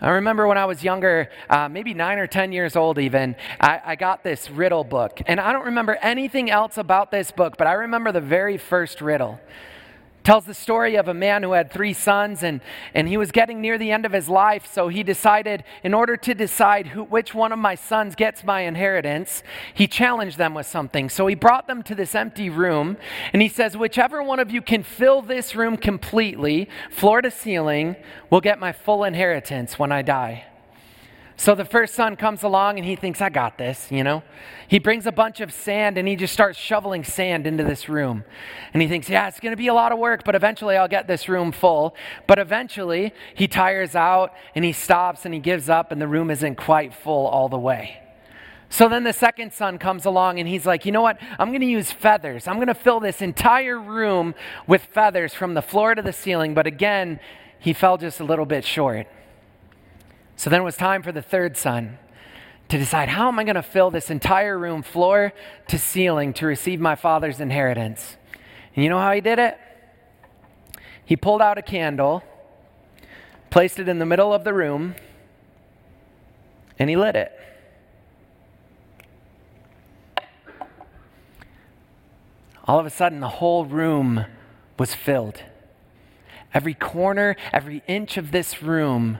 I 0.00 0.10
remember 0.10 0.46
when 0.46 0.58
I 0.58 0.64
was 0.64 0.84
younger, 0.84 1.28
uh, 1.50 1.68
maybe 1.68 1.92
nine 1.92 2.18
or 2.18 2.28
10 2.28 2.52
years 2.52 2.76
old 2.76 3.00
even, 3.00 3.34
I, 3.60 3.80
I, 3.84 3.96
got 3.96 4.22
this 4.22 4.48
riddle 4.48 4.84
book. 4.84 5.20
And 5.26 5.40
I 5.40 5.52
don't 5.52 5.64
remember 5.64 5.98
anything 6.00 6.52
else 6.52 6.78
about 6.78 7.10
this 7.10 7.32
book, 7.32 7.56
but 7.56 7.66
I 7.66 7.72
remember 7.72 8.12
the 8.12 8.20
very 8.20 8.58
first 8.58 9.00
riddle 9.00 9.40
tells 10.28 10.44
the 10.44 10.52
story 10.52 10.94
of 10.96 11.08
a 11.08 11.14
man 11.14 11.42
who 11.42 11.52
had 11.52 11.70
three 11.70 11.94
sons 11.94 12.42
and, 12.42 12.60
and 12.92 13.08
he 13.08 13.16
was 13.16 13.32
getting 13.32 13.62
near 13.62 13.78
the 13.78 13.90
end 13.90 14.04
of 14.04 14.12
his 14.12 14.28
life 14.28 14.70
so 14.70 14.88
he 14.88 15.02
decided 15.02 15.64
in 15.82 15.94
order 15.94 16.18
to 16.18 16.34
decide 16.34 16.88
who, 16.88 17.02
which 17.04 17.32
one 17.32 17.50
of 17.50 17.58
my 17.58 17.74
sons 17.74 18.14
gets 18.14 18.44
my 18.44 18.60
inheritance 18.60 19.42
he 19.72 19.86
challenged 19.86 20.36
them 20.36 20.52
with 20.52 20.66
something. 20.66 21.08
So 21.08 21.26
he 21.28 21.34
brought 21.34 21.66
them 21.66 21.82
to 21.84 21.94
this 21.94 22.14
empty 22.14 22.50
room 22.50 22.98
and 23.32 23.40
he 23.40 23.48
says 23.48 23.74
whichever 23.74 24.22
one 24.22 24.38
of 24.38 24.50
you 24.50 24.60
can 24.60 24.82
fill 24.82 25.22
this 25.22 25.56
room 25.56 25.78
completely 25.78 26.68
floor 26.90 27.22
to 27.22 27.30
ceiling 27.30 27.96
will 28.28 28.42
get 28.42 28.60
my 28.60 28.72
full 28.72 29.04
inheritance 29.04 29.78
when 29.78 29.90
i 29.90 30.02
die 30.02 30.44
so 31.40 31.54
the 31.54 31.64
first 31.64 31.94
son 31.94 32.16
comes 32.16 32.42
along 32.42 32.78
and 32.78 32.84
he 32.84 32.96
thinks, 32.96 33.20
I 33.20 33.28
got 33.28 33.58
this, 33.58 33.92
you 33.92 34.02
know? 34.02 34.24
He 34.66 34.80
brings 34.80 35.06
a 35.06 35.12
bunch 35.12 35.40
of 35.40 35.52
sand 35.52 35.96
and 35.96 36.08
he 36.08 36.16
just 36.16 36.32
starts 36.32 36.58
shoveling 36.58 37.04
sand 37.04 37.46
into 37.46 37.62
this 37.62 37.88
room. 37.88 38.24
And 38.74 38.82
he 38.82 38.88
thinks, 38.88 39.08
yeah, 39.08 39.28
it's 39.28 39.38
going 39.38 39.52
to 39.52 39.56
be 39.56 39.68
a 39.68 39.72
lot 39.72 39.92
of 39.92 40.00
work, 40.00 40.24
but 40.24 40.34
eventually 40.34 40.76
I'll 40.76 40.88
get 40.88 41.06
this 41.06 41.28
room 41.28 41.52
full. 41.52 41.94
But 42.26 42.40
eventually 42.40 43.14
he 43.36 43.46
tires 43.46 43.94
out 43.94 44.32
and 44.56 44.64
he 44.64 44.72
stops 44.72 45.24
and 45.24 45.32
he 45.32 45.38
gives 45.38 45.68
up 45.68 45.92
and 45.92 46.02
the 46.02 46.08
room 46.08 46.28
isn't 46.32 46.56
quite 46.56 46.92
full 46.92 47.28
all 47.28 47.48
the 47.48 47.58
way. 47.58 48.02
So 48.68 48.88
then 48.88 49.04
the 49.04 49.12
second 49.12 49.52
son 49.52 49.78
comes 49.78 50.06
along 50.06 50.40
and 50.40 50.48
he's 50.48 50.66
like, 50.66 50.84
you 50.84 50.90
know 50.90 51.02
what? 51.02 51.20
I'm 51.38 51.50
going 51.50 51.60
to 51.60 51.66
use 51.66 51.92
feathers. 51.92 52.48
I'm 52.48 52.56
going 52.56 52.66
to 52.66 52.74
fill 52.74 52.98
this 52.98 53.22
entire 53.22 53.78
room 53.78 54.34
with 54.66 54.82
feathers 54.82 55.34
from 55.34 55.54
the 55.54 55.62
floor 55.62 55.94
to 55.94 56.02
the 56.02 56.12
ceiling. 56.12 56.52
But 56.52 56.66
again, 56.66 57.20
he 57.60 57.72
fell 57.72 57.96
just 57.96 58.18
a 58.18 58.24
little 58.24 58.44
bit 58.44 58.64
short. 58.64 59.06
So 60.38 60.50
then 60.50 60.60
it 60.60 60.64
was 60.64 60.76
time 60.76 61.02
for 61.02 61.10
the 61.10 61.20
third 61.20 61.56
son 61.56 61.98
to 62.68 62.78
decide 62.78 63.08
how 63.08 63.26
am 63.26 63.40
I 63.40 63.44
going 63.44 63.56
to 63.56 63.62
fill 63.62 63.90
this 63.90 64.08
entire 64.08 64.56
room, 64.56 64.82
floor 64.82 65.32
to 65.66 65.78
ceiling, 65.80 66.32
to 66.34 66.46
receive 66.46 66.78
my 66.78 66.94
father's 66.94 67.40
inheritance. 67.40 68.16
And 68.76 68.84
you 68.84 68.88
know 68.88 69.00
how 69.00 69.10
he 69.10 69.20
did 69.20 69.40
it? 69.40 69.58
He 71.04 71.16
pulled 71.16 71.42
out 71.42 71.58
a 71.58 71.62
candle, 71.62 72.22
placed 73.50 73.80
it 73.80 73.88
in 73.88 73.98
the 73.98 74.06
middle 74.06 74.32
of 74.32 74.44
the 74.44 74.54
room, 74.54 74.94
and 76.78 76.88
he 76.88 76.94
lit 76.94 77.16
it. 77.16 77.32
All 82.62 82.78
of 82.78 82.86
a 82.86 82.90
sudden, 82.90 83.18
the 83.18 83.28
whole 83.28 83.64
room 83.64 84.24
was 84.78 84.94
filled. 84.94 85.42
Every 86.54 86.74
corner, 86.74 87.34
every 87.52 87.82
inch 87.88 88.16
of 88.16 88.30
this 88.30 88.62
room 88.62 89.18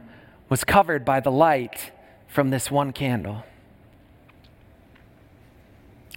was 0.49 0.65
covered 0.65 1.05
by 1.05 1.21
the 1.21 1.31
light 1.31 1.93
from 2.27 2.51
this 2.51 2.71
one 2.71 2.93
candle. 2.93 3.45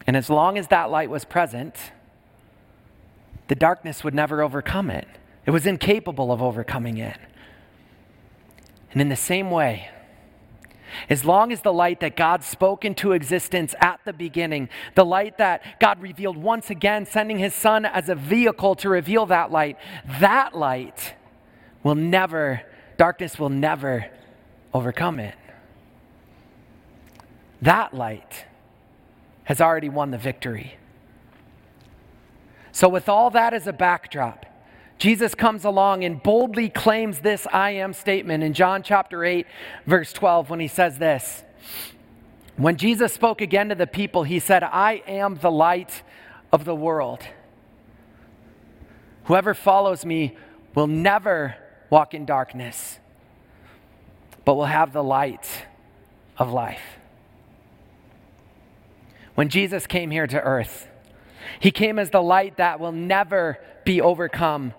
And 0.08 0.18
as 0.18 0.30
long 0.30 0.58
as 0.58 0.68
that 0.68 0.90
light 0.90 1.10
was 1.10 1.26
present, 1.26 1.76
the 3.48 3.56
darkness 3.56 4.04
would 4.04 4.14
never 4.14 4.42
overcome 4.42 4.90
it. 4.90 5.08
It 5.46 5.52
was 5.52 5.66
incapable 5.66 6.32
of 6.32 6.42
overcoming 6.42 6.98
it. 6.98 7.18
And 8.92 9.02
in 9.02 9.10
the 9.10 9.16
same 9.16 9.52
way, 9.52 9.90
as 11.10 11.24
long 11.24 11.52
as 11.52 11.62
the 11.62 11.72
light 11.72 12.02
that 12.02 12.18
God 12.18 12.44
spoke 12.44 12.84
into 12.84 13.14
existence 13.14 13.74
at 13.80 14.02
the 14.06 14.14
beginning, 14.14 14.70
the 14.96 15.06
light 15.06 15.38
that 15.38 15.80
God 15.80 16.02
revealed 16.02 16.38
once 16.38 16.70
again, 16.70 17.06
sending 17.06 17.40
his 17.40 17.54
son 17.54 17.86
as 17.86 18.10
a 18.10 18.16
vehicle 18.16 18.76
to 18.76 18.90
reveal 18.90 19.26
that 19.28 19.52
light, 19.52 19.78
that 20.20 20.56
light 20.56 21.16
will 21.84 21.96
never, 21.96 22.62
darkness 22.98 23.40
will 23.40 23.50
never 23.50 24.10
overcome 24.74 25.20
it. 25.20 25.36
That 27.62 27.94
light 27.94 28.46
has 29.44 29.62
already 29.62 29.90
won 29.90 30.12
the 30.12 30.18
victory. 30.18 30.76
So, 32.72 32.88
with 32.88 33.10
all 33.10 33.30
that 33.32 33.54
as 33.54 33.68
a 33.68 33.74
backdrop, 33.74 34.46
Jesus 34.98 35.36
comes 35.36 35.66
along 35.66 36.04
and 36.04 36.22
boldly 36.22 36.70
claims 36.70 37.20
this 37.20 37.48
I 37.52 37.72
am 37.72 37.92
statement 37.94 38.44
in 38.44 38.54
John 38.54 38.84
chapter 38.84 39.26
8, 39.26 39.46
verse 39.86 40.14
12, 40.14 40.50
when 40.50 40.60
he 40.60 40.68
says 40.68 41.00
this. 41.00 41.44
When 42.56 42.78
Jesus 42.78 43.12
spoke 43.12 43.42
again 43.42 43.70
to 43.70 43.76
the 43.76 43.88
people, 43.88 44.24
he 44.24 44.40
said, 44.40 44.64
I 44.64 45.02
am 45.08 45.36
the 45.36 45.52
light 45.52 46.04
of 46.52 46.66
the 46.66 46.76
world. 46.76 47.24
Whoever 49.26 49.54
follows 49.54 50.06
me 50.06 50.38
will 50.76 50.88
never 50.88 51.56
walk 51.90 52.14
in 52.14 52.26
darkness, 52.26 53.00
but 54.46 54.56
will 54.56 54.66
have 54.66 54.94
the 54.94 55.04
light 55.04 55.48
of 56.38 56.52
life. 56.52 56.82
When 59.36 59.50
Jesus 59.50 59.88
came 59.88 60.12
here 60.12 60.28
to 60.28 60.42
earth, 60.42 60.88
he 61.60 61.72
came 61.72 62.00
as 62.00 62.10
the 62.10 62.22
light 62.22 62.58
that 62.58 62.80
will 62.80 62.92
never 62.92 63.60
be 63.86 64.02
overcome 64.02 64.74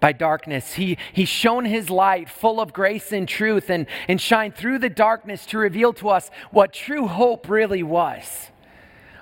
by 0.00 0.12
darkness. 0.12 0.74
He, 0.74 0.96
he 1.12 1.24
shone 1.24 1.64
his 1.64 1.90
light 1.90 2.28
full 2.28 2.60
of 2.60 2.72
grace 2.72 3.12
and 3.12 3.28
truth 3.28 3.68
and, 3.68 3.86
and 4.06 4.20
shined 4.20 4.54
through 4.54 4.78
the 4.78 4.88
darkness 4.88 5.44
to 5.46 5.58
reveal 5.58 5.92
to 5.94 6.08
us 6.08 6.30
what 6.50 6.72
true 6.72 7.06
hope 7.06 7.48
really 7.48 7.82
was, 7.82 8.50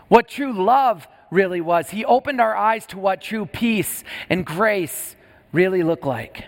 what 0.09 0.29
true 0.29 0.53
love 0.53 1.09
really 1.31 1.61
was. 1.61 1.91
He 1.91 2.05
opened 2.05 2.41
our 2.41 2.55
eyes 2.55 2.87
to 2.87 2.99
what 2.99 3.21
true 3.21 3.47
peace 3.47 4.05
and 4.29 4.45
grace 4.45 5.17
really 5.53 5.83
look 5.83 6.05
like. 6.05 6.45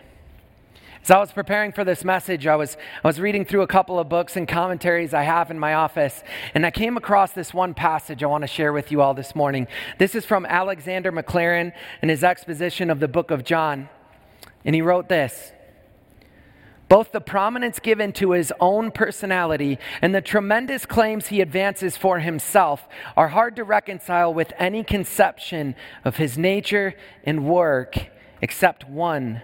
As 1.09 1.12
I 1.12 1.21
was 1.21 1.33
preparing 1.33 1.73
for 1.73 1.85
this 1.85 2.05
message, 2.05 2.47
I 2.47 2.55
was, 2.55 2.77
I 3.03 3.07
was 3.07 3.19
reading 3.19 3.47
through 3.47 3.62
a 3.62 3.67
couple 3.67 3.99
of 3.99 4.11
books 4.11 4.37
and 4.37 4.47
commentaries 4.47 5.15
I 5.15 5.23
have 5.23 5.50
in 5.50 5.59
my 5.59 5.73
office, 5.73 6.23
and 6.53 6.67
I 6.67 6.71
came 6.71 6.99
across 6.99 7.33
this 7.33 7.55
one 7.55 7.73
passage 7.73 8.23
I 8.23 8.27
want 8.27 8.43
to 8.43 8.47
share 8.47 8.75
with 8.75 8.93
you 8.93 9.00
all 9.00 9.15
this 9.15 9.35
morning. 9.35 9.69
This 9.97 10.15
is 10.15 10.27
from 10.27 10.45
Alexander 10.45 11.11
Maclaren 11.11 11.73
in 12.03 12.11
his 12.11 12.23
exposition 12.23 12.91
of 12.91 13.00
the 13.00 13.09
book 13.09 13.31
of 13.31 13.43
John. 13.43 13.88
And 14.67 14.75
he 14.75 14.83
wrote 14.83 15.09
this 15.09 15.50
Both 16.91 17.12
the 17.12 17.23
prominence 17.23 17.79
given 17.79 18.12
to 18.12 18.33
his 18.33 18.53
own 18.61 18.91
personality 18.91 19.79
and 20.03 20.15
the 20.15 20.21
tremendous 20.21 20.85
claims 20.85 21.29
he 21.29 21.41
advances 21.41 21.97
for 21.97 22.19
himself 22.19 22.87
are 23.17 23.29
hard 23.29 23.57
to 23.57 23.65
reconcile 23.65 24.35
with 24.35 24.53
any 24.59 24.85
conception 24.85 25.75
of 26.05 26.17
his 26.17 26.37
nature 26.37 26.93
and 27.25 27.47
work 27.47 27.97
except 28.43 28.87
one 28.87 29.41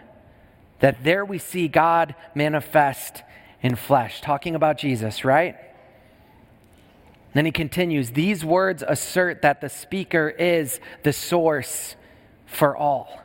that 0.85 1.03
there 1.03 1.25
we 1.25 1.39
see 1.39 1.67
God 1.67 2.15
manifest 2.35 3.23
in 3.63 3.75
flesh, 3.75 4.21
talking 4.21 4.55
about 4.55 4.77
Jesus, 4.77 5.25
right? 5.25 5.57
Then 7.33 7.47
he 7.47 7.53
continues 7.53 8.11
These 8.11 8.45
words 8.45 8.85
assert 8.87 9.41
that 9.41 9.63
the 9.63 9.71
speaker 9.71 10.29
is 10.29 10.81
the 11.03 11.15
source 11.15 11.97
for 12.45 12.77
all. 12.77 13.19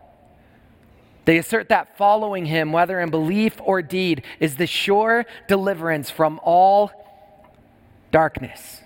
They 1.26 1.38
assert 1.38 1.68
that 1.68 1.98
following 1.98 2.46
him, 2.46 2.72
whether 2.72 2.98
in 2.98 3.10
belief 3.10 3.58
or 3.62 3.82
deed, 3.82 4.24
is 4.40 4.56
the 4.56 4.66
sure 4.66 5.26
deliverance 5.50 6.10
from 6.10 6.40
all 6.46 6.92
darkness, 8.10 8.84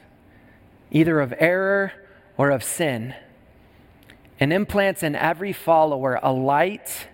either 0.90 1.20
of 1.20 1.32
error 1.38 1.94
or 2.38 2.50
of 2.50 2.64
sin. 2.64 3.14
and 4.40 4.52
implants 4.52 5.04
in 5.04 5.16
every 5.16 5.54
follower 5.54 6.20
a 6.24 6.34
light 6.34 7.08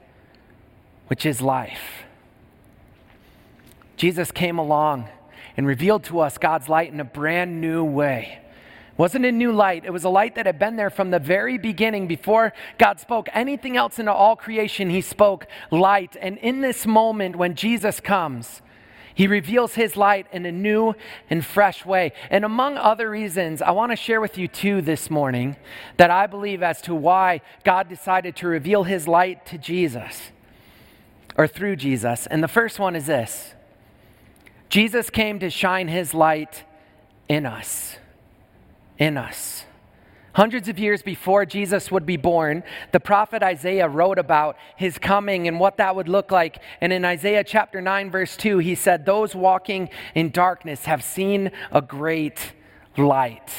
which 1.10 1.26
is 1.26 1.42
life. 1.42 2.04
Jesus 3.98 4.32
came 4.32 4.60
along 4.60 5.10
and 5.58 5.66
revealed 5.68 6.04
to 6.06 6.20
us 6.20 6.38
God's 6.38 6.70
light 6.70 6.94
in 6.94 7.00
a 7.00 7.04
brand 7.04 7.60
new 7.60 7.84
way. 7.84 8.40
It 8.94 9.00
wasn't 9.00 9.26
a 9.26 9.32
new 9.32 9.52
light, 9.52 9.86
it 9.86 9.92
was 9.92 10.04
a 10.04 10.10
light 10.10 10.36
that 10.36 10.46
had 10.46 10.60
been 10.60 10.76
there 10.76 10.92
from 10.92 11.10
the 11.10 11.20
very 11.20 11.58
beginning 11.58 12.08
before 12.08 12.54
God 12.78 13.00
spoke 13.00 13.28
anything 13.34 13.76
else 13.76 13.98
into 13.98 14.14
all 14.14 14.36
creation. 14.36 14.90
He 14.90 15.02
spoke 15.02 15.48
light. 15.72 16.16
And 16.22 16.38
in 16.38 16.62
this 16.62 16.86
moment, 16.86 17.36
when 17.36 17.56
Jesus 17.56 18.00
comes, 18.00 18.62
he 19.16 19.26
reveals 19.26 19.74
his 19.74 19.98
light 19.98 20.28
in 20.32 20.46
a 20.46 20.52
new 20.52 20.94
and 21.30 21.44
fresh 21.44 21.86
way. 21.86 22.14
And 22.30 22.46
among 22.46 22.78
other 22.78 23.10
reasons, 23.10 23.62
I 23.64 23.72
want 23.72 23.92
to 23.92 23.96
share 23.96 24.22
with 24.22 24.38
you 24.38 24.48
two 24.48 24.82
this 24.82 25.10
morning 25.10 25.58
that 25.98 26.12
I 26.12 26.28
believe 26.28 26.62
as 26.62 26.82
to 26.84 26.94
why 26.94 27.42
God 27.64 27.90
decided 27.90 28.36
to 28.38 28.48
reveal 28.48 28.84
his 28.84 29.08
light 29.08 29.46
to 29.48 29.58
Jesus 29.58 30.32
or 31.40 31.48
through 31.48 31.78
Jesus. 31.78 32.28
And 32.28 32.44
the 32.44 32.50
first 32.50 32.80
one 32.80 32.98
is 32.98 33.06
this 33.06 33.54
Jesus 34.68 35.10
came 35.10 35.40
to 35.40 35.50
shine 35.50 35.88
his 35.88 36.14
light 36.14 36.66
in 37.30 37.46
us. 37.46 37.96
In 38.98 39.16
us. 39.16 39.64
Hundreds 40.34 40.68
of 40.68 40.78
years 40.78 41.02
before 41.02 41.46
Jesus 41.46 41.90
would 41.92 42.06
be 42.06 42.18
born, 42.18 42.62
the 42.92 43.00
prophet 43.00 43.42
Isaiah 43.42 43.88
wrote 43.88 44.20
about 44.20 44.58
his 44.76 44.98
coming 44.98 45.48
and 45.48 45.62
what 45.62 45.78
that 45.78 45.96
would 45.96 46.10
look 46.10 46.30
like. 46.30 46.62
And 46.82 46.92
in 46.92 47.06
Isaiah 47.06 47.46
chapter 47.46 47.80
9, 47.80 48.12
verse 48.12 48.36
2, 48.36 48.58
he 48.58 48.76
said, 48.76 49.06
Those 49.06 49.34
walking 49.34 49.90
in 50.16 50.32
darkness 50.32 50.86
have 50.86 51.04
seen 51.04 51.52
a 51.72 51.82
great 51.82 52.54
light. 52.98 53.50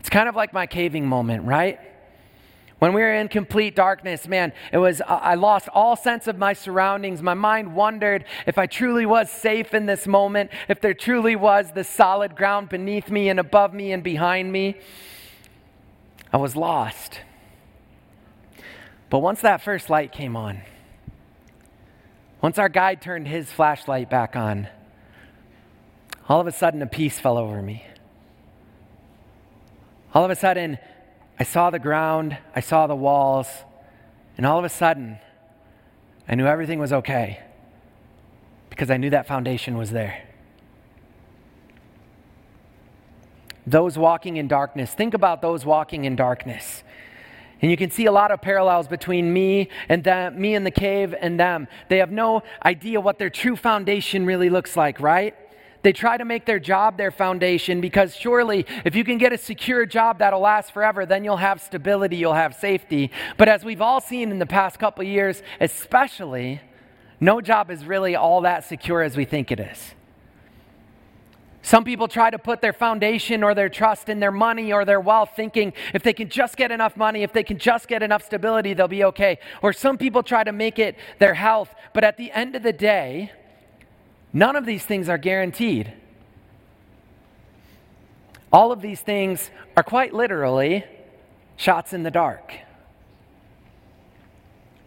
It's 0.00 0.08
kind 0.08 0.28
of 0.28 0.34
like 0.34 0.54
my 0.54 0.66
caving 0.66 1.06
moment, 1.06 1.44
right? 1.44 1.78
When 2.78 2.92
we 2.92 3.00
were 3.00 3.12
in 3.12 3.28
complete 3.28 3.74
darkness, 3.74 4.28
man, 4.28 4.52
it 4.72 4.78
was, 4.78 5.02
I 5.06 5.34
lost 5.34 5.68
all 5.74 5.96
sense 5.96 6.28
of 6.28 6.38
my 6.38 6.52
surroundings. 6.52 7.22
My 7.22 7.34
mind 7.34 7.74
wondered 7.74 8.24
if 8.46 8.56
I 8.56 8.66
truly 8.66 9.04
was 9.04 9.30
safe 9.30 9.74
in 9.74 9.86
this 9.86 10.06
moment, 10.06 10.50
if 10.68 10.80
there 10.80 10.94
truly 10.94 11.34
was 11.34 11.72
the 11.72 11.82
solid 11.82 12.36
ground 12.36 12.68
beneath 12.68 13.10
me 13.10 13.28
and 13.28 13.40
above 13.40 13.74
me 13.74 13.90
and 13.90 14.02
behind 14.02 14.52
me. 14.52 14.76
I 16.32 16.36
was 16.36 16.54
lost. 16.54 17.22
But 19.10 19.20
once 19.20 19.40
that 19.40 19.60
first 19.60 19.90
light 19.90 20.12
came 20.12 20.36
on, 20.36 20.60
once 22.40 22.58
our 22.58 22.68
guide 22.68 23.02
turned 23.02 23.26
his 23.26 23.50
flashlight 23.50 24.08
back 24.08 24.36
on, 24.36 24.68
all 26.28 26.40
of 26.40 26.46
a 26.46 26.52
sudden 26.52 26.80
a 26.82 26.86
peace 26.86 27.18
fell 27.18 27.38
over 27.38 27.60
me. 27.60 27.84
All 30.14 30.24
of 30.24 30.30
a 30.30 30.36
sudden, 30.36 30.78
I 31.38 31.44
saw 31.44 31.70
the 31.70 31.78
ground, 31.78 32.36
I 32.54 32.60
saw 32.60 32.86
the 32.86 32.96
walls, 32.96 33.48
and 34.36 34.44
all 34.44 34.58
of 34.58 34.64
a 34.64 34.68
sudden, 34.68 35.18
I 36.28 36.34
knew 36.34 36.46
everything 36.46 36.78
was 36.78 36.92
okay 36.92 37.40
because 38.70 38.90
I 38.90 38.96
knew 38.96 39.10
that 39.10 39.26
foundation 39.26 39.76
was 39.76 39.90
there. 39.90 40.24
Those 43.66 43.98
walking 43.98 44.36
in 44.36 44.48
darkness, 44.48 44.94
think 44.94 45.14
about 45.14 45.42
those 45.42 45.64
walking 45.64 46.04
in 46.04 46.16
darkness. 46.16 46.82
And 47.60 47.70
you 47.70 47.76
can 47.76 47.90
see 47.90 48.06
a 48.06 48.12
lot 48.12 48.30
of 48.30 48.40
parallels 48.40 48.88
between 48.88 49.32
me 49.32 49.68
and 49.88 50.04
them, 50.04 50.40
me 50.40 50.54
in 50.54 50.64
the 50.64 50.70
cave 50.70 51.14
and 51.18 51.38
them. 51.38 51.66
They 51.88 51.98
have 51.98 52.10
no 52.10 52.42
idea 52.64 53.00
what 53.00 53.18
their 53.18 53.30
true 53.30 53.56
foundation 53.56 54.24
really 54.26 54.48
looks 54.48 54.76
like, 54.76 55.00
right? 55.00 55.34
They 55.82 55.92
try 55.92 56.16
to 56.16 56.24
make 56.24 56.44
their 56.44 56.58
job 56.58 56.96
their 56.96 57.10
foundation 57.10 57.80
because 57.80 58.16
surely 58.16 58.66
if 58.84 58.96
you 58.96 59.04
can 59.04 59.18
get 59.18 59.32
a 59.32 59.38
secure 59.38 59.86
job 59.86 60.18
that'll 60.18 60.40
last 60.40 60.72
forever, 60.72 61.06
then 61.06 61.24
you'll 61.24 61.36
have 61.36 61.60
stability, 61.60 62.16
you'll 62.16 62.34
have 62.34 62.54
safety. 62.54 63.10
But 63.36 63.48
as 63.48 63.64
we've 63.64 63.82
all 63.82 64.00
seen 64.00 64.30
in 64.30 64.38
the 64.38 64.46
past 64.46 64.78
couple 64.78 65.04
years, 65.04 65.42
especially, 65.60 66.60
no 67.20 67.40
job 67.40 67.70
is 67.70 67.84
really 67.84 68.16
all 68.16 68.40
that 68.42 68.64
secure 68.64 69.02
as 69.02 69.16
we 69.16 69.24
think 69.24 69.52
it 69.52 69.60
is. 69.60 69.94
Some 71.62 71.84
people 71.84 72.08
try 72.08 72.30
to 72.30 72.38
put 72.38 72.62
their 72.62 72.72
foundation 72.72 73.42
or 73.42 73.54
their 73.54 73.68
trust 73.68 74.08
in 74.08 74.20
their 74.20 74.32
money 74.32 74.72
or 74.72 74.84
their 74.84 75.00
wealth, 75.00 75.32
thinking 75.36 75.74
if 75.92 76.02
they 76.02 76.14
can 76.14 76.30
just 76.30 76.56
get 76.56 76.70
enough 76.70 76.96
money, 76.96 77.22
if 77.22 77.32
they 77.32 77.42
can 77.42 77.58
just 77.58 77.88
get 77.88 78.02
enough 78.02 78.24
stability, 78.24 78.72
they'll 78.72 78.88
be 78.88 79.04
okay. 79.04 79.38
Or 79.60 79.72
some 79.72 79.98
people 79.98 80.22
try 80.22 80.44
to 80.44 80.52
make 80.52 80.78
it 80.78 80.96
their 81.18 81.34
health. 81.34 81.74
But 81.92 82.04
at 82.04 82.16
the 82.16 82.32
end 82.32 82.56
of 82.56 82.62
the 82.62 82.72
day, 82.72 83.32
None 84.32 84.56
of 84.56 84.66
these 84.66 84.84
things 84.84 85.08
are 85.08 85.18
guaranteed. 85.18 85.92
All 88.52 88.72
of 88.72 88.80
these 88.80 89.00
things 89.00 89.50
are 89.76 89.82
quite 89.82 90.14
literally 90.14 90.84
shots 91.56 91.92
in 91.92 92.02
the 92.02 92.10
dark. 92.10 92.54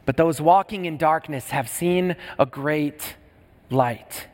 But 0.06 0.18
those 0.18 0.42
walking 0.42 0.86
in 0.86 0.98
darkness 0.98 1.52
have 1.52 1.70
seen 1.70 2.16
a 2.40 2.46
great 2.46 3.16
light. 3.70 4.28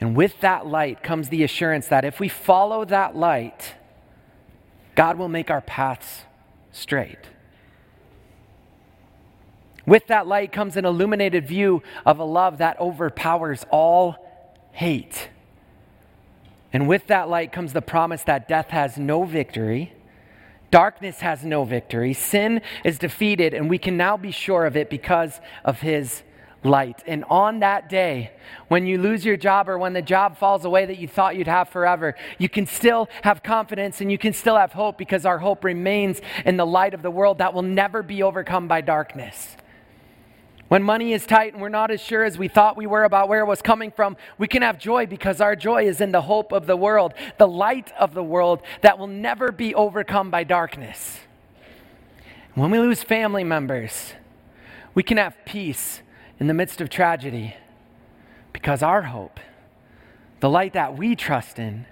And 0.00 0.14
with 0.14 0.40
that 0.40 0.66
light 0.66 1.02
comes 1.02 1.28
the 1.28 1.42
assurance 1.42 1.88
that 1.88 2.04
if 2.04 2.20
we 2.20 2.28
follow 2.28 2.84
that 2.84 3.16
light, 3.16 3.74
God 4.94 5.18
will 5.18 5.28
make 5.28 5.50
our 5.50 5.60
paths 5.60 6.22
straight. 6.70 7.18
With 9.88 10.08
that 10.08 10.26
light 10.26 10.52
comes 10.52 10.76
an 10.76 10.84
illuminated 10.84 11.48
view 11.48 11.82
of 12.04 12.18
a 12.18 12.24
love 12.24 12.58
that 12.58 12.78
overpowers 12.78 13.64
all 13.70 14.16
hate. 14.70 15.30
And 16.74 16.86
with 16.86 17.06
that 17.06 17.30
light 17.30 17.52
comes 17.52 17.72
the 17.72 17.80
promise 17.80 18.22
that 18.24 18.48
death 18.48 18.68
has 18.68 18.98
no 18.98 19.24
victory, 19.24 19.94
darkness 20.70 21.20
has 21.20 21.42
no 21.42 21.64
victory, 21.64 22.12
sin 22.12 22.60
is 22.84 22.98
defeated, 22.98 23.54
and 23.54 23.70
we 23.70 23.78
can 23.78 23.96
now 23.96 24.18
be 24.18 24.30
sure 24.30 24.66
of 24.66 24.76
it 24.76 24.90
because 24.90 25.40
of 25.64 25.80
his 25.80 26.22
light. 26.62 27.02
And 27.06 27.24
on 27.30 27.60
that 27.60 27.88
day, 27.88 28.32
when 28.68 28.86
you 28.86 28.98
lose 28.98 29.24
your 29.24 29.38
job 29.38 29.70
or 29.70 29.78
when 29.78 29.94
the 29.94 30.02
job 30.02 30.36
falls 30.36 30.66
away 30.66 30.84
that 30.84 30.98
you 30.98 31.08
thought 31.08 31.34
you'd 31.34 31.46
have 31.46 31.70
forever, 31.70 32.14
you 32.36 32.50
can 32.50 32.66
still 32.66 33.08
have 33.22 33.42
confidence 33.42 34.02
and 34.02 34.12
you 34.12 34.18
can 34.18 34.34
still 34.34 34.58
have 34.58 34.74
hope 34.74 34.98
because 34.98 35.24
our 35.24 35.38
hope 35.38 35.64
remains 35.64 36.20
in 36.44 36.58
the 36.58 36.66
light 36.66 36.92
of 36.92 37.00
the 37.00 37.10
world 37.10 37.38
that 37.38 37.54
will 37.54 37.62
never 37.62 38.02
be 38.02 38.22
overcome 38.22 38.68
by 38.68 38.82
darkness. 38.82 39.56
When 40.68 40.82
money 40.82 41.14
is 41.14 41.24
tight 41.26 41.54
and 41.54 41.62
we're 41.62 41.70
not 41.70 41.90
as 41.90 42.00
sure 42.00 42.24
as 42.24 42.36
we 42.36 42.46
thought 42.46 42.76
we 42.76 42.86
were 42.86 43.04
about 43.04 43.28
where 43.28 43.40
it 43.40 43.46
was 43.46 43.62
coming 43.62 43.90
from, 43.90 44.16
we 44.36 44.46
can 44.46 44.60
have 44.60 44.78
joy 44.78 45.06
because 45.06 45.40
our 45.40 45.56
joy 45.56 45.84
is 45.84 46.00
in 46.00 46.12
the 46.12 46.20
hope 46.22 46.52
of 46.52 46.66
the 46.66 46.76
world, 46.76 47.14
the 47.38 47.48
light 47.48 47.90
of 47.98 48.12
the 48.12 48.22
world 48.22 48.60
that 48.82 48.98
will 48.98 49.06
never 49.06 49.50
be 49.50 49.74
overcome 49.74 50.30
by 50.30 50.44
darkness. 50.44 51.20
When 52.54 52.70
we 52.70 52.78
lose 52.78 53.02
family 53.02 53.44
members, 53.44 54.12
we 54.94 55.02
can 55.02 55.16
have 55.16 55.36
peace 55.46 56.02
in 56.38 56.48
the 56.48 56.54
midst 56.54 56.80
of 56.82 56.90
tragedy 56.90 57.56
because 58.52 58.82
our 58.82 59.02
hope, 59.02 59.40
the 60.40 60.50
light 60.50 60.74
that 60.74 60.98
we 60.98 61.16
trust 61.16 61.58
in, 61.58 61.86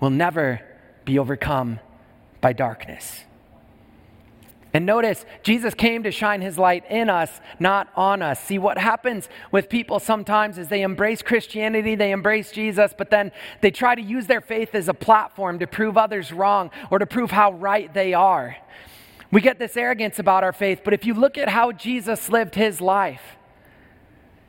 will 0.00 0.10
never 0.10 0.62
be 1.04 1.18
overcome 1.18 1.78
by 2.40 2.52
darkness. 2.52 3.24
And 4.74 4.86
notice, 4.86 5.26
Jesus 5.42 5.74
came 5.74 6.02
to 6.02 6.10
shine 6.10 6.40
his 6.40 6.56
light 6.56 6.84
in 6.88 7.10
us, 7.10 7.40
not 7.58 7.88
on 7.94 8.22
us. 8.22 8.42
See, 8.42 8.58
what 8.58 8.78
happens 8.78 9.28
with 9.50 9.68
people 9.68 10.00
sometimes 10.00 10.56
is 10.56 10.68
they 10.68 10.80
embrace 10.80 11.20
Christianity, 11.20 11.94
they 11.94 12.10
embrace 12.10 12.52
Jesus, 12.52 12.94
but 12.96 13.10
then 13.10 13.32
they 13.60 13.70
try 13.70 13.94
to 13.94 14.00
use 14.00 14.26
their 14.26 14.40
faith 14.40 14.74
as 14.74 14.88
a 14.88 14.94
platform 14.94 15.58
to 15.58 15.66
prove 15.66 15.98
others 15.98 16.32
wrong 16.32 16.70
or 16.90 16.98
to 16.98 17.06
prove 17.06 17.30
how 17.30 17.52
right 17.52 17.92
they 17.92 18.14
are. 18.14 18.56
We 19.30 19.42
get 19.42 19.58
this 19.58 19.76
arrogance 19.76 20.18
about 20.18 20.42
our 20.42 20.52
faith, 20.52 20.80
but 20.84 20.94
if 20.94 21.04
you 21.04 21.14
look 21.14 21.36
at 21.36 21.50
how 21.50 21.72
Jesus 21.72 22.30
lived 22.30 22.54
his 22.54 22.80
life, 22.80 23.22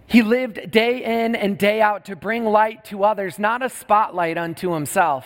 he 0.08 0.22
lived 0.22 0.72
day 0.72 1.24
in 1.24 1.36
and 1.36 1.58
day 1.58 1.82
out 1.82 2.06
to 2.06 2.16
bring 2.16 2.46
light 2.46 2.86
to 2.86 3.04
others, 3.04 3.40
not 3.40 3.62
a 3.62 3.70
spotlight 3.70 4.38
unto 4.38 4.74
himself. 4.74 5.26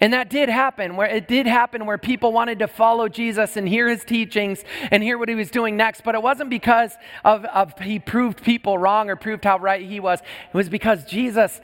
And 0.00 0.12
that 0.12 0.28
did 0.28 0.48
happen, 0.48 0.96
where 0.96 1.08
it 1.08 1.28
did 1.28 1.46
happen 1.46 1.86
where 1.86 1.98
people 1.98 2.32
wanted 2.32 2.58
to 2.58 2.68
follow 2.68 3.08
Jesus 3.08 3.56
and 3.56 3.68
hear 3.68 3.88
his 3.88 4.04
teachings 4.04 4.64
and 4.90 5.02
hear 5.02 5.16
what 5.18 5.28
he 5.28 5.34
was 5.34 5.50
doing 5.50 5.76
next. 5.76 6.02
But 6.02 6.14
it 6.14 6.22
wasn't 6.22 6.50
because 6.50 6.92
of, 7.24 7.44
of 7.46 7.78
he 7.78 7.98
proved 7.98 8.42
people 8.42 8.76
wrong 8.76 9.08
or 9.08 9.16
proved 9.16 9.44
how 9.44 9.58
right 9.58 9.86
he 9.86 10.00
was. 10.00 10.20
It 10.20 10.56
was 10.56 10.68
because 10.68 11.04
Jesus 11.04 11.60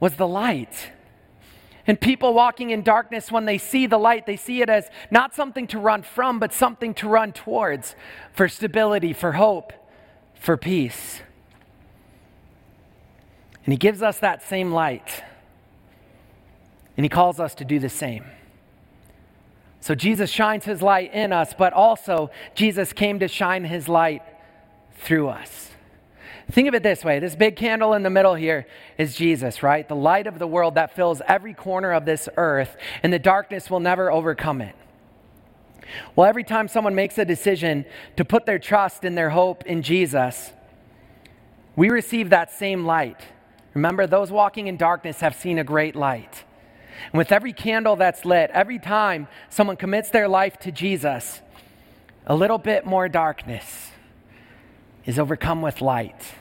was 0.00 0.14
the 0.16 0.26
light. 0.28 0.90
And 1.86 2.00
people 2.00 2.32
walking 2.32 2.70
in 2.70 2.82
darkness, 2.82 3.30
when 3.30 3.44
they 3.44 3.58
see 3.58 3.86
the 3.86 3.98
light, 3.98 4.24
they 4.24 4.36
see 4.36 4.62
it 4.62 4.70
as 4.70 4.88
not 5.10 5.34
something 5.34 5.66
to 5.68 5.78
run 5.78 6.02
from, 6.02 6.38
but 6.38 6.52
something 6.52 6.94
to 6.94 7.08
run 7.08 7.32
towards 7.32 7.94
for 8.32 8.48
stability, 8.48 9.12
for 9.12 9.32
hope, 9.32 9.72
for 10.34 10.56
peace. 10.56 11.20
And 13.64 13.72
he 13.72 13.76
gives 13.76 14.02
us 14.02 14.18
that 14.20 14.42
same 14.42 14.72
light. 14.72 15.22
And 16.96 17.04
he 17.04 17.08
calls 17.08 17.40
us 17.40 17.54
to 17.56 17.64
do 17.64 17.78
the 17.78 17.88
same. 17.88 18.24
So 19.80 19.94
Jesus 19.94 20.30
shines 20.30 20.64
his 20.64 20.80
light 20.80 21.12
in 21.12 21.32
us, 21.32 21.52
but 21.56 21.72
also 21.72 22.30
Jesus 22.54 22.92
came 22.92 23.18
to 23.18 23.28
shine 23.28 23.64
his 23.64 23.88
light 23.88 24.22
through 24.96 25.28
us. 25.28 25.70
Think 26.50 26.68
of 26.68 26.74
it 26.74 26.82
this 26.82 27.04
way 27.04 27.18
this 27.18 27.36
big 27.36 27.56
candle 27.56 27.94
in 27.94 28.02
the 28.02 28.10
middle 28.10 28.34
here 28.34 28.66
is 28.98 29.16
Jesus, 29.16 29.62
right? 29.62 29.88
The 29.88 29.96
light 29.96 30.26
of 30.26 30.38
the 30.38 30.46
world 30.46 30.76
that 30.76 30.94
fills 30.94 31.20
every 31.26 31.54
corner 31.54 31.92
of 31.92 32.04
this 32.04 32.28
earth, 32.36 32.76
and 33.02 33.12
the 33.12 33.18
darkness 33.18 33.70
will 33.70 33.80
never 33.80 34.10
overcome 34.10 34.60
it. 34.60 34.74
Well, 36.16 36.26
every 36.26 36.44
time 36.44 36.68
someone 36.68 36.94
makes 36.94 37.18
a 37.18 37.24
decision 37.24 37.84
to 38.16 38.24
put 38.24 38.46
their 38.46 38.58
trust 38.58 39.04
and 39.04 39.16
their 39.16 39.30
hope 39.30 39.66
in 39.66 39.82
Jesus, 39.82 40.52
we 41.76 41.90
receive 41.90 42.30
that 42.30 42.52
same 42.52 42.84
light. 42.84 43.20
Remember, 43.74 44.06
those 44.06 44.30
walking 44.30 44.66
in 44.66 44.76
darkness 44.76 45.20
have 45.20 45.34
seen 45.34 45.58
a 45.58 45.64
great 45.64 45.96
light. 45.96 46.44
And 47.12 47.18
with 47.18 47.32
every 47.32 47.52
candle 47.52 47.96
that's 47.96 48.24
lit, 48.24 48.50
every 48.52 48.78
time 48.78 49.28
someone 49.48 49.76
commits 49.76 50.10
their 50.10 50.28
life 50.28 50.58
to 50.60 50.72
Jesus, 50.72 51.40
a 52.26 52.34
little 52.34 52.58
bit 52.58 52.86
more 52.86 53.08
darkness 53.08 53.90
is 55.04 55.18
overcome 55.18 55.62
with 55.62 55.80
light. 55.80 56.34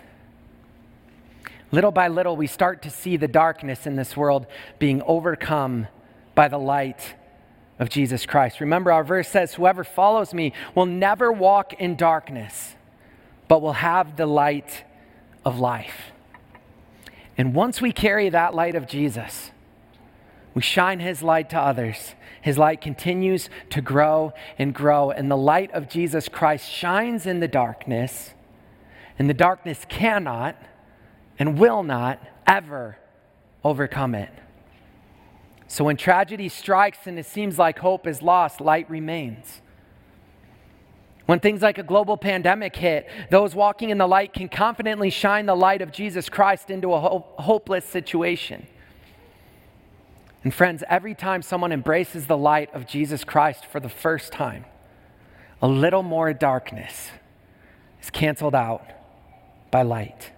Little 1.72 1.92
by 1.92 2.08
little, 2.08 2.38
we 2.38 2.48
start 2.48 2.84
to 2.84 2.90
see 2.90 3.18
the 3.18 3.28
darkness 3.28 3.88
in 3.88 3.96
this 3.96 4.16
world 4.16 4.46
being 4.80 5.02
overcome 5.04 5.88
by 6.36 6.48
the 6.48 6.60
light 6.60 7.16
of 7.80 7.90
Jesus 7.90 8.26
Christ. 8.26 8.60
Remember, 8.60 8.92
our 8.92 9.04
verse 9.04 9.28
says, 9.28 9.56
Whoever 9.56 9.84
follows 9.84 10.34
me 10.34 10.54
will 10.76 10.86
never 10.86 11.32
walk 11.32 11.74
in 11.74 11.96
darkness, 11.96 12.76
but 13.48 13.62
will 13.62 13.74
have 13.74 14.18
the 14.18 14.28
light 14.28 14.84
of 15.44 15.60
life. 15.60 16.12
And 17.38 17.56
once 17.56 17.82
we 17.82 17.92
carry 17.92 18.30
that 18.30 18.54
light 18.54 18.76
of 18.76 18.88
Jesus, 18.88 19.52
we 20.54 20.62
shine 20.62 21.00
his 21.00 21.24
light 21.24 21.50
to 21.52 21.60
others. 21.60 22.16
His 22.42 22.58
light 22.58 22.82
continues 22.82 23.50
to 23.70 23.82
grow 23.82 24.34
and 24.58 24.74
grow, 24.74 25.12
and 25.12 25.32
the 25.32 25.38
light 25.38 25.72
of 25.72 25.90
Jesus 25.90 26.28
Christ 26.28 26.70
shines 26.70 27.26
in 27.26 27.40
the 27.40 27.48
darkness, 27.48 28.34
and 29.18 29.30
the 29.30 29.34
darkness 29.34 29.86
cannot 29.88 30.58
and 31.40 31.58
will 31.58 31.84
not 31.84 32.20
ever 32.46 32.98
overcome 33.64 34.14
it. 34.16 34.30
So 35.68 35.86
when 35.86 35.98
tragedy 35.98 36.50
strikes 36.50 37.08
and 37.08 37.18
it 37.18 37.26
seems 37.26 37.58
like 37.58 37.80
hope 37.80 38.06
is 38.06 38.22
lost, 38.22 38.62
light 38.62 38.90
remains. 38.90 39.62
When 41.26 41.40
things 41.40 41.62
like 41.62 41.78
a 41.78 41.84
global 41.84 42.18
pandemic 42.18 42.76
hit, 42.76 43.08
those 43.32 43.56
walking 43.56 43.90
in 43.90 43.98
the 43.98 44.08
light 44.08 44.34
can 44.34 44.50
confidently 44.50 45.10
shine 45.10 45.46
the 45.46 45.56
light 45.56 45.82
of 45.82 45.92
Jesus 45.92 46.30
Christ 46.30 46.70
into 46.70 46.94
a 46.94 47.00
ho- 47.00 47.26
hopeless 47.38 47.86
situation. 47.86 48.68
And 50.44 50.54
friends, 50.54 50.84
every 50.90 51.16
time 51.16 51.42
someone 51.42 51.72
embraces 51.72 52.28
the 52.28 52.38
light 52.38 52.74
of 52.74 52.86
Jesus 52.86 53.24
Christ 53.24 53.66
for 53.66 53.80
the 53.80 53.90
first 53.90 54.32
time, 54.34 54.66
a 55.62 55.68
little 55.68 56.04
more 56.04 56.34
darkness 56.34 57.12
is 58.02 58.10
canceled 58.10 58.56
out 58.56 58.86
by 59.72 59.84
light. 59.84 60.32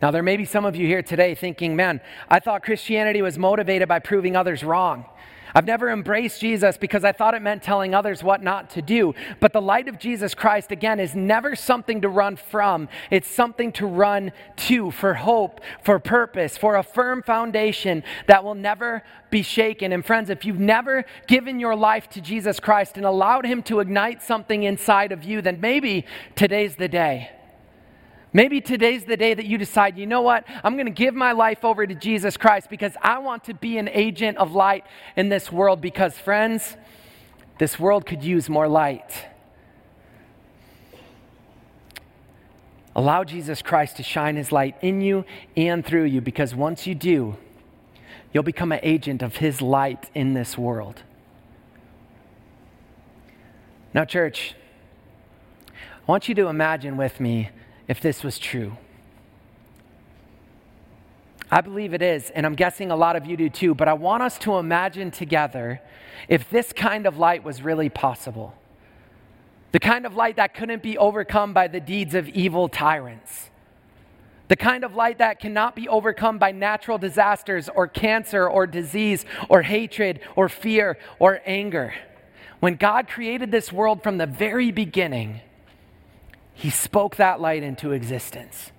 Now, 0.00 0.10
there 0.10 0.22
may 0.22 0.36
be 0.36 0.44
some 0.44 0.64
of 0.64 0.76
you 0.76 0.86
here 0.86 1.02
today 1.02 1.34
thinking, 1.34 1.74
man, 1.74 2.00
I 2.28 2.38
thought 2.38 2.62
Christianity 2.62 3.22
was 3.22 3.36
motivated 3.36 3.88
by 3.88 3.98
proving 3.98 4.36
others 4.36 4.62
wrong. 4.62 5.06
I've 5.54 5.66
never 5.66 5.90
embraced 5.90 6.40
Jesus 6.40 6.76
because 6.76 7.04
I 7.04 7.12
thought 7.12 7.34
it 7.34 7.42
meant 7.42 7.62
telling 7.62 7.94
others 7.94 8.22
what 8.22 8.42
not 8.42 8.70
to 8.70 8.82
do. 8.82 9.14
But 9.40 9.52
the 9.52 9.60
light 9.60 9.88
of 9.88 9.98
Jesus 9.98 10.34
Christ, 10.34 10.72
again, 10.72 11.00
is 11.00 11.14
never 11.14 11.56
something 11.56 12.00
to 12.02 12.08
run 12.08 12.36
from. 12.36 12.88
It's 13.10 13.28
something 13.28 13.72
to 13.72 13.86
run 13.86 14.32
to 14.56 14.90
for 14.90 15.14
hope, 15.14 15.60
for 15.82 15.98
purpose, 15.98 16.56
for 16.56 16.76
a 16.76 16.82
firm 16.82 17.22
foundation 17.22 18.02
that 18.26 18.44
will 18.44 18.54
never 18.54 19.02
be 19.30 19.42
shaken. 19.42 19.92
And 19.92 20.04
friends, 20.04 20.30
if 20.30 20.44
you've 20.44 20.58
never 20.58 21.04
given 21.26 21.60
your 21.60 21.76
life 21.76 22.08
to 22.10 22.20
Jesus 22.20 22.60
Christ 22.60 22.96
and 22.96 23.06
allowed 23.06 23.46
Him 23.46 23.62
to 23.64 23.80
ignite 23.80 24.22
something 24.22 24.62
inside 24.62 25.12
of 25.12 25.24
you, 25.24 25.42
then 25.42 25.60
maybe 25.60 26.06
today's 26.34 26.76
the 26.76 26.88
day. 26.88 27.30
Maybe 28.32 28.60
today's 28.60 29.04
the 29.04 29.16
day 29.16 29.32
that 29.32 29.46
you 29.46 29.56
decide, 29.56 29.96
you 29.96 30.06
know 30.06 30.20
what? 30.20 30.44
I'm 30.62 30.74
going 30.74 30.86
to 30.86 30.92
give 30.92 31.14
my 31.14 31.32
life 31.32 31.64
over 31.64 31.86
to 31.86 31.94
Jesus 31.94 32.36
Christ 32.36 32.68
because 32.68 32.92
I 33.00 33.18
want 33.18 33.44
to 33.44 33.54
be 33.54 33.78
an 33.78 33.88
agent 33.88 34.36
of 34.36 34.52
light 34.52 34.84
in 35.16 35.30
this 35.30 35.50
world. 35.50 35.80
Because, 35.80 36.18
friends, 36.18 36.76
this 37.58 37.78
world 37.78 38.04
could 38.04 38.22
use 38.22 38.48
more 38.48 38.68
light. 38.68 39.26
Allow 42.94 43.24
Jesus 43.24 43.62
Christ 43.62 43.96
to 43.96 44.02
shine 44.02 44.36
his 44.36 44.52
light 44.52 44.76
in 44.82 45.00
you 45.00 45.24
and 45.56 45.86
through 45.86 46.04
you 46.04 46.20
because 46.20 46.54
once 46.54 46.86
you 46.86 46.94
do, 46.96 47.36
you'll 48.32 48.42
become 48.42 48.72
an 48.72 48.80
agent 48.82 49.22
of 49.22 49.36
his 49.36 49.62
light 49.62 50.10
in 50.14 50.34
this 50.34 50.58
world. 50.58 51.02
Now, 53.94 54.04
church, 54.04 54.54
I 55.68 55.72
want 56.10 56.28
you 56.28 56.34
to 56.34 56.48
imagine 56.48 56.96
with 56.96 57.20
me 57.20 57.50
if 57.88 58.00
this 58.00 58.22
was 58.22 58.38
true. 58.38 58.76
I 61.50 61.62
believe 61.62 61.94
it 61.94 62.02
is, 62.02 62.30
and 62.30 62.44
I'm 62.44 62.54
guessing 62.54 62.90
a 62.90 62.96
lot 62.96 63.16
of 63.16 63.24
you 63.26 63.36
do 63.36 63.48
too, 63.48 63.74
but 63.74 63.88
I 63.88 63.94
want 63.94 64.22
us 64.22 64.38
to 64.40 64.58
imagine 64.58 65.10
together 65.10 65.80
if 66.28 66.50
this 66.50 66.74
kind 66.74 67.06
of 67.06 67.16
light 67.16 67.42
was 67.42 67.62
really 67.62 67.88
possible. 67.88 68.54
The 69.72 69.80
kind 69.80 70.04
of 70.04 70.14
light 70.14 70.36
that 70.36 70.54
couldn't 70.54 70.82
be 70.82 70.98
overcome 70.98 71.54
by 71.54 71.68
the 71.68 71.80
deeds 71.80 72.14
of 72.14 72.28
evil 72.28 72.68
tyrants. 72.68 73.48
The 74.48 74.56
kind 74.56 74.84
of 74.84 74.94
light 74.94 75.18
that 75.18 75.40
cannot 75.40 75.74
be 75.74 75.88
overcome 75.88 76.38
by 76.38 76.52
natural 76.52 76.98
disasters 76.98 77.68
or 77.68 77.86
cancer 77.86 78.48
or 78.48 78.66
disease 78.66 79.24
or 79.48 79.62
hatred 79.62 80.20
or 80.36 80.48
fear 80.48 80.98
or 81.18 81.40
anger. 81.46 81.94
When 82.60 82.76
God 82.76 83.08
created 83.08 83.50
this 83.50 83.72
world 83.72 84.02
from 84.02 84.18
the 84.18 84.26
very 84.26 84.70
beginning, 84.70 85.40
he 86.58 86.70
spoke 86.70 87.14
that 87.16 87.40
light 87.40 87.62
into 87.62 87.92
existence. 87.92 88.72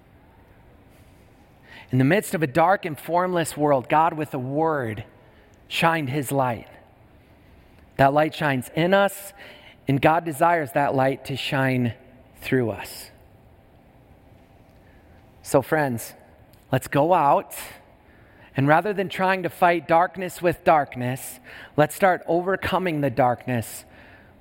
In 1.91 1.97
the 1.97 2.03
midst 2.03 2.33
of 2.33 2.43
a 2.43 2.47
dark 2.47 2.83
and 2.83 2.99
formless 2.99 3.55
world, 3.55 3.87
God, 3.87 4.13
with 4.17 4.33
a 4.33 4.37
word, 4.37 5.05
shined 5.69 6.09
his 6.09 6.29
light. 6.29 6.67
That 7.95 8.13
light 8.13 8.35
shines 8.35 8.69
in 8.75 8.93
us, 8.93 9.31
and 9.87 10.01
God 10.01 10.25
desires 10.25 10.73
that 10.73 10.93
light 10.93 11.23
to 11.25 11.37
shine 11.37 11.93
through 12.41 12.71
us. 12.71 13.11
So, 15.41 15.61
friends, 15.61 16.13
let's 16.73 16.89
go 16.89 17.13
out. 17.13 17.55
And 18.57 18.67
rather 18.67 18.91
than 18.91 19.07
trying 19.07 19.43
to 19.43 19.49
fight 19.49 19.87
darkness 19.87 20.41
with 20.41 20.65
darkness, 20.65 21.39
let's 21.77 21.95
start 21.95 22.23
overcoming 22.27 22.99
the 22.99 23.09
darkness 23.09 23.85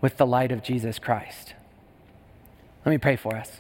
with 0.01 0.17
the 0.17 0.27
light 0.27 0.51
of 0.51 0.65
Jesus 0.65 0.99
Christ. 0.99 1.55
Let 2.85 2.93
me 2.93 2.99
pray 2.99 3.17
for 3.17 3.37
us. 3.37 3.51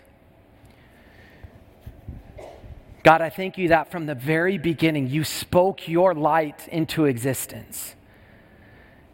God, 3.02 3.22
I 3.22 3.30
thank 3.30 3.56
you 3.56 3.68
that 3.68 3.90
from 3.90 4.06
the 4.06 4.14
very 4.14 4.58
beginning 4.58 5.08
you 5.08 5.24
spoke 5.24 5.88
your 5.88 6.14
light 6.14 6.68
into 6.68 7.04
existence. 7.04 7.94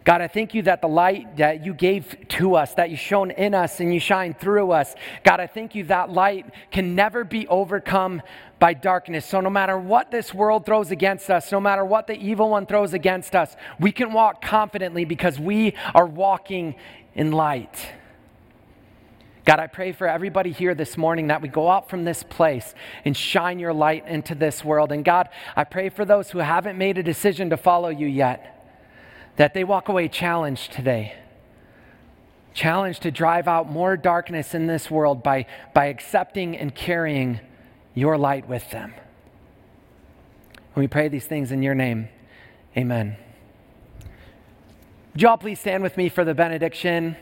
God, 0.04 0.20
I 0.20 0.28
thank 0.28 0.52
you 0.52 0.62
that 0.62 0.82
the 0.82 0.88
light 0.88 1.38
that 1.38 1.64
you 1.64 1.72
gave 1.72 2.16
to 2.28 2.56
us, 2.56 2.74
that 2.74 2.90
you 2.90 2.96
shone 2.96 3.30
in 3.30 3.54
us 3.54 3.80
and 3.80 3.92
you 3.92 3.98
shine 3.98 4.34
through 4.34 4.70
us, 4.70 4.94
God, 5.22 5.40
I 5.40 5.46
thank 5.46 5.74
you 5.74 5.84
that 5.84 6.10
light 6.10 6.46
can 6.70 6.94
never 6.94 7.24
be 7.24 7.48
overcome 7.48 8.20
by 8.58 8.74
darkness. 8.74 9.24
So, 9.24 9.40
no 9.40 9.48
matter 9.48 9.78
what 9.78 10.10
this 10.10 10.34
world 10.34 10.66
throws 10.66 10.90
against 10.90 11.30
us, 11.30 11.50
no 11.50 11.60
matter 11.60 11.86
what 11.86 12.06
the 12.06 12.16
evil 12.16 12.50
one 12.50 12.66
throws 12.66 12.92
against 12.92 13.34
us, 13.34 13.56
we 13.80 13.92
can 13.92 14.12
walk 14.12 14.42
confidently 14.42 15.06
because 15.06 15.40
we 15.40 15.74
are 15.94 16.06
walking 16.06 16.74
in 17.14 17.32
light. 17.32 17.92
God, 19.44 19.60
I 19.60 19.66
pray 19.66 19.92
for 19.92 20.08
everybody 20.08 20.52
here 20.52 20.74
this 20.74 20.96
morning 20.96 21.26
that 21.26 21.42
we 21.42 21.48
go 21.48 21.70
out 21.70 21.90
from 21.90 22.04
this 22.04 22.22
place 22.22 22.74
and 23.04 23.14
shine 23.14 23.58
your 23.58 23.74
light 23.74 24.08
into 24.08 24.34
this 24.34 24.64
world. 24.64 24.90
And 24.90 25.04
God, 25.04 25.28
I 25.54 25.64
pray 25.64 25.90
for 25.90 26.06
those 26.06 26.30
who 26.30 26.38
haven't 26.38 26.78
made 26.78 26.96
a 26.96 27.02
decision 27.02 27.50
to 27.50 27.58
follow 27.58 27.90
you 27.90 28.06
yet, 28.06 28.72
that 29.36 29.52
they 29.52 29.62
walk 29.62 29.90
away 29.90 30.08
challenged 30.08 30.72
today. 30.72 31.14
Challenged 32.54 33.02
to 33.02 33.10
drive 33.10 33.46
out 33.46 33.70
more 33.70 33.98
darkness 33.98 34.54
in 34.54 34.66
this 34.66 34.90
world 34.90 35.22
by, 35.22 35.44
by 35.74 35.86
accepting 35.86 36.56
and 36.56 36.74
carrying 36.74 37.40
your 37.92 38.16
light 38.16 38.48
with 38.48 38.70
them. 38.70 38.94
And 40.74 40.82
we 40.82 40.86
pray 40.86 41.08
these 41.08 41.26
things 41.26 41.52
in 41.52 41.62
your 41.62 41.74
name. 41.74 42.08
Amen. 42.78 43.16
Would 45.12 45.22
you 45.22 45.28
all 45.28 45.36
please 45.36 45.60
stand 45.60 45.82
with 45.82 45.96
me 45.96 46.08
for 46.08 46.24
the 46.24 46.34
benediction? 46.34 47.16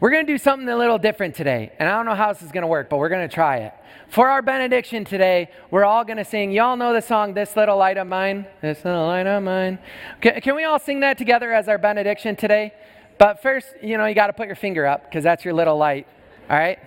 We're 0.00 0.10
going 0.10 0.26
to 0.26 0.32
do 0.32 0.38
something 0.38 0.68
a 0.68 0.76
little 0.76 0.98
different 0.98 1.34
today. 1.34 1.72
And 1.78 1.88
I 1.88 1.96
don't 1.96 2.04
know 2.06 2.14
how 2.14 2.32
this 2.32 2.42
is 2.42 2.52
going 2.52 2.62
to 2.62 2.68
work, 2.68 2.90
but 2.90 2.98
we're 2.98 3.08
going 3.08 3.28
to 3.28 3.34
try 3.34 3.58
it. 3.58 3.72
For 4.08 4.28
our 4.28 4.42
benediction 4.42 5.04
today, 5.04 5.50
we're 5.70 5.84
all 5.84 6.04
going 6.04 6.18
to 6.18 6.24
sing. 6.24 6.52
Y'all 6.52 6.76
know 6.76 6.92
the 6.92 7.00
song, 7.00 7.34
This 7.34 7.56
Little 7.56 7.76
Light 7.76 7.96
of 7.96 8.06
Mine? 8.06 8.46
This 8.60 8.84
Little 8.84 9.06
Light 9.06 9.26
of 9.26 9.42
Mine. 9.42 9.78
Can, 10.20 10.40
can 10.40 10.56
we 10.56 10.64
all 10.64 10.78
sing 10.78 11.00
that 11.00 11.16
together 11.16 11.52
as 11.52 11.68
our 11.68 11.78
benediction 11.78 12.36
today? 12.36 12.74
But 13.18 13.40
first, 13.40 13.68
you 13.82 13.96
know, 13.96 14.06
you 14.06 14.14
got 14.14 14.26
to 14.26 14.32
put 14.32 14.46
your 14.46 14.56
finger 14.56 14.86
up 14.86 15.08
because 15.08 15.24
that's 15.24 15.44
your 15.44 15.54
little 15.54 15.76
light. 15.76 16.06
All 16.50 16.56
right? 16.56 16.78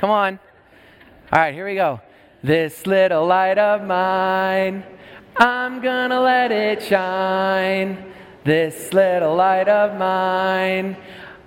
Come 0.00 0.10
on. 0.10 0.38
All 1.32 1.38
right, 1.38 1.54
here 1.54 1.66
we 1.66 1.74
go. 1.74 2.00
This 2.42 2.86
little 2.86 3.26
light 3.26 3.58
of 3.58 3.86
mine, 3.86 4.84
I'm 5.36 5.80
going 5.80 6.10
to 6.10 6.20
let 6.20 6.52
it 6.52 6.82
shine. 6.82 8.12
This 8.44 8.92
little 8.92 9.36
light 9.36 9.68
of 9.68 9.96
mine, 9.98 10.96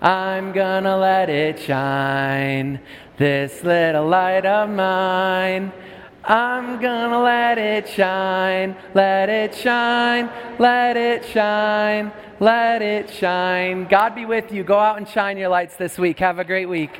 I'm 0.01 0.51
gonna 0.51 0.97
let 0.97 1.29
it 1.29 1.59
shine. 1.59 2.79
This 3.17 3.63
little 3.63 4.07
light 4.07 4.45
of 4.45 4.69
mine, 4.69 5.71
I'm 6.23 6.81
gonna 6.81 7.21
let 7.21 7.57
it 7.57 7.87
shine, 7.87 8.75
let 8.93 9.29
it 9.29 9.55
shine, 9.55 10.29
let 10.59 10.97
it 10.97 11.23
shine, 11.25 12.11
let 12.39 12.81
it 12.81 13.09
shine. 13.09 13.85
God 13.85 14.15
be 14.15 14.25
with 14.25 14.51
you. 14.51 14.63
Go 14.63 14.77
out 14.77 14.97
and 14.97 15.07
shine 15.07 15.37
your 15.37 15.49
lights 15.49 15.75
this 15.75 15.97
week. 15.97 16.19
Have 16.19 16.39
a 16.39 16.43
great 16.43 16.67
week. 16.67 16.99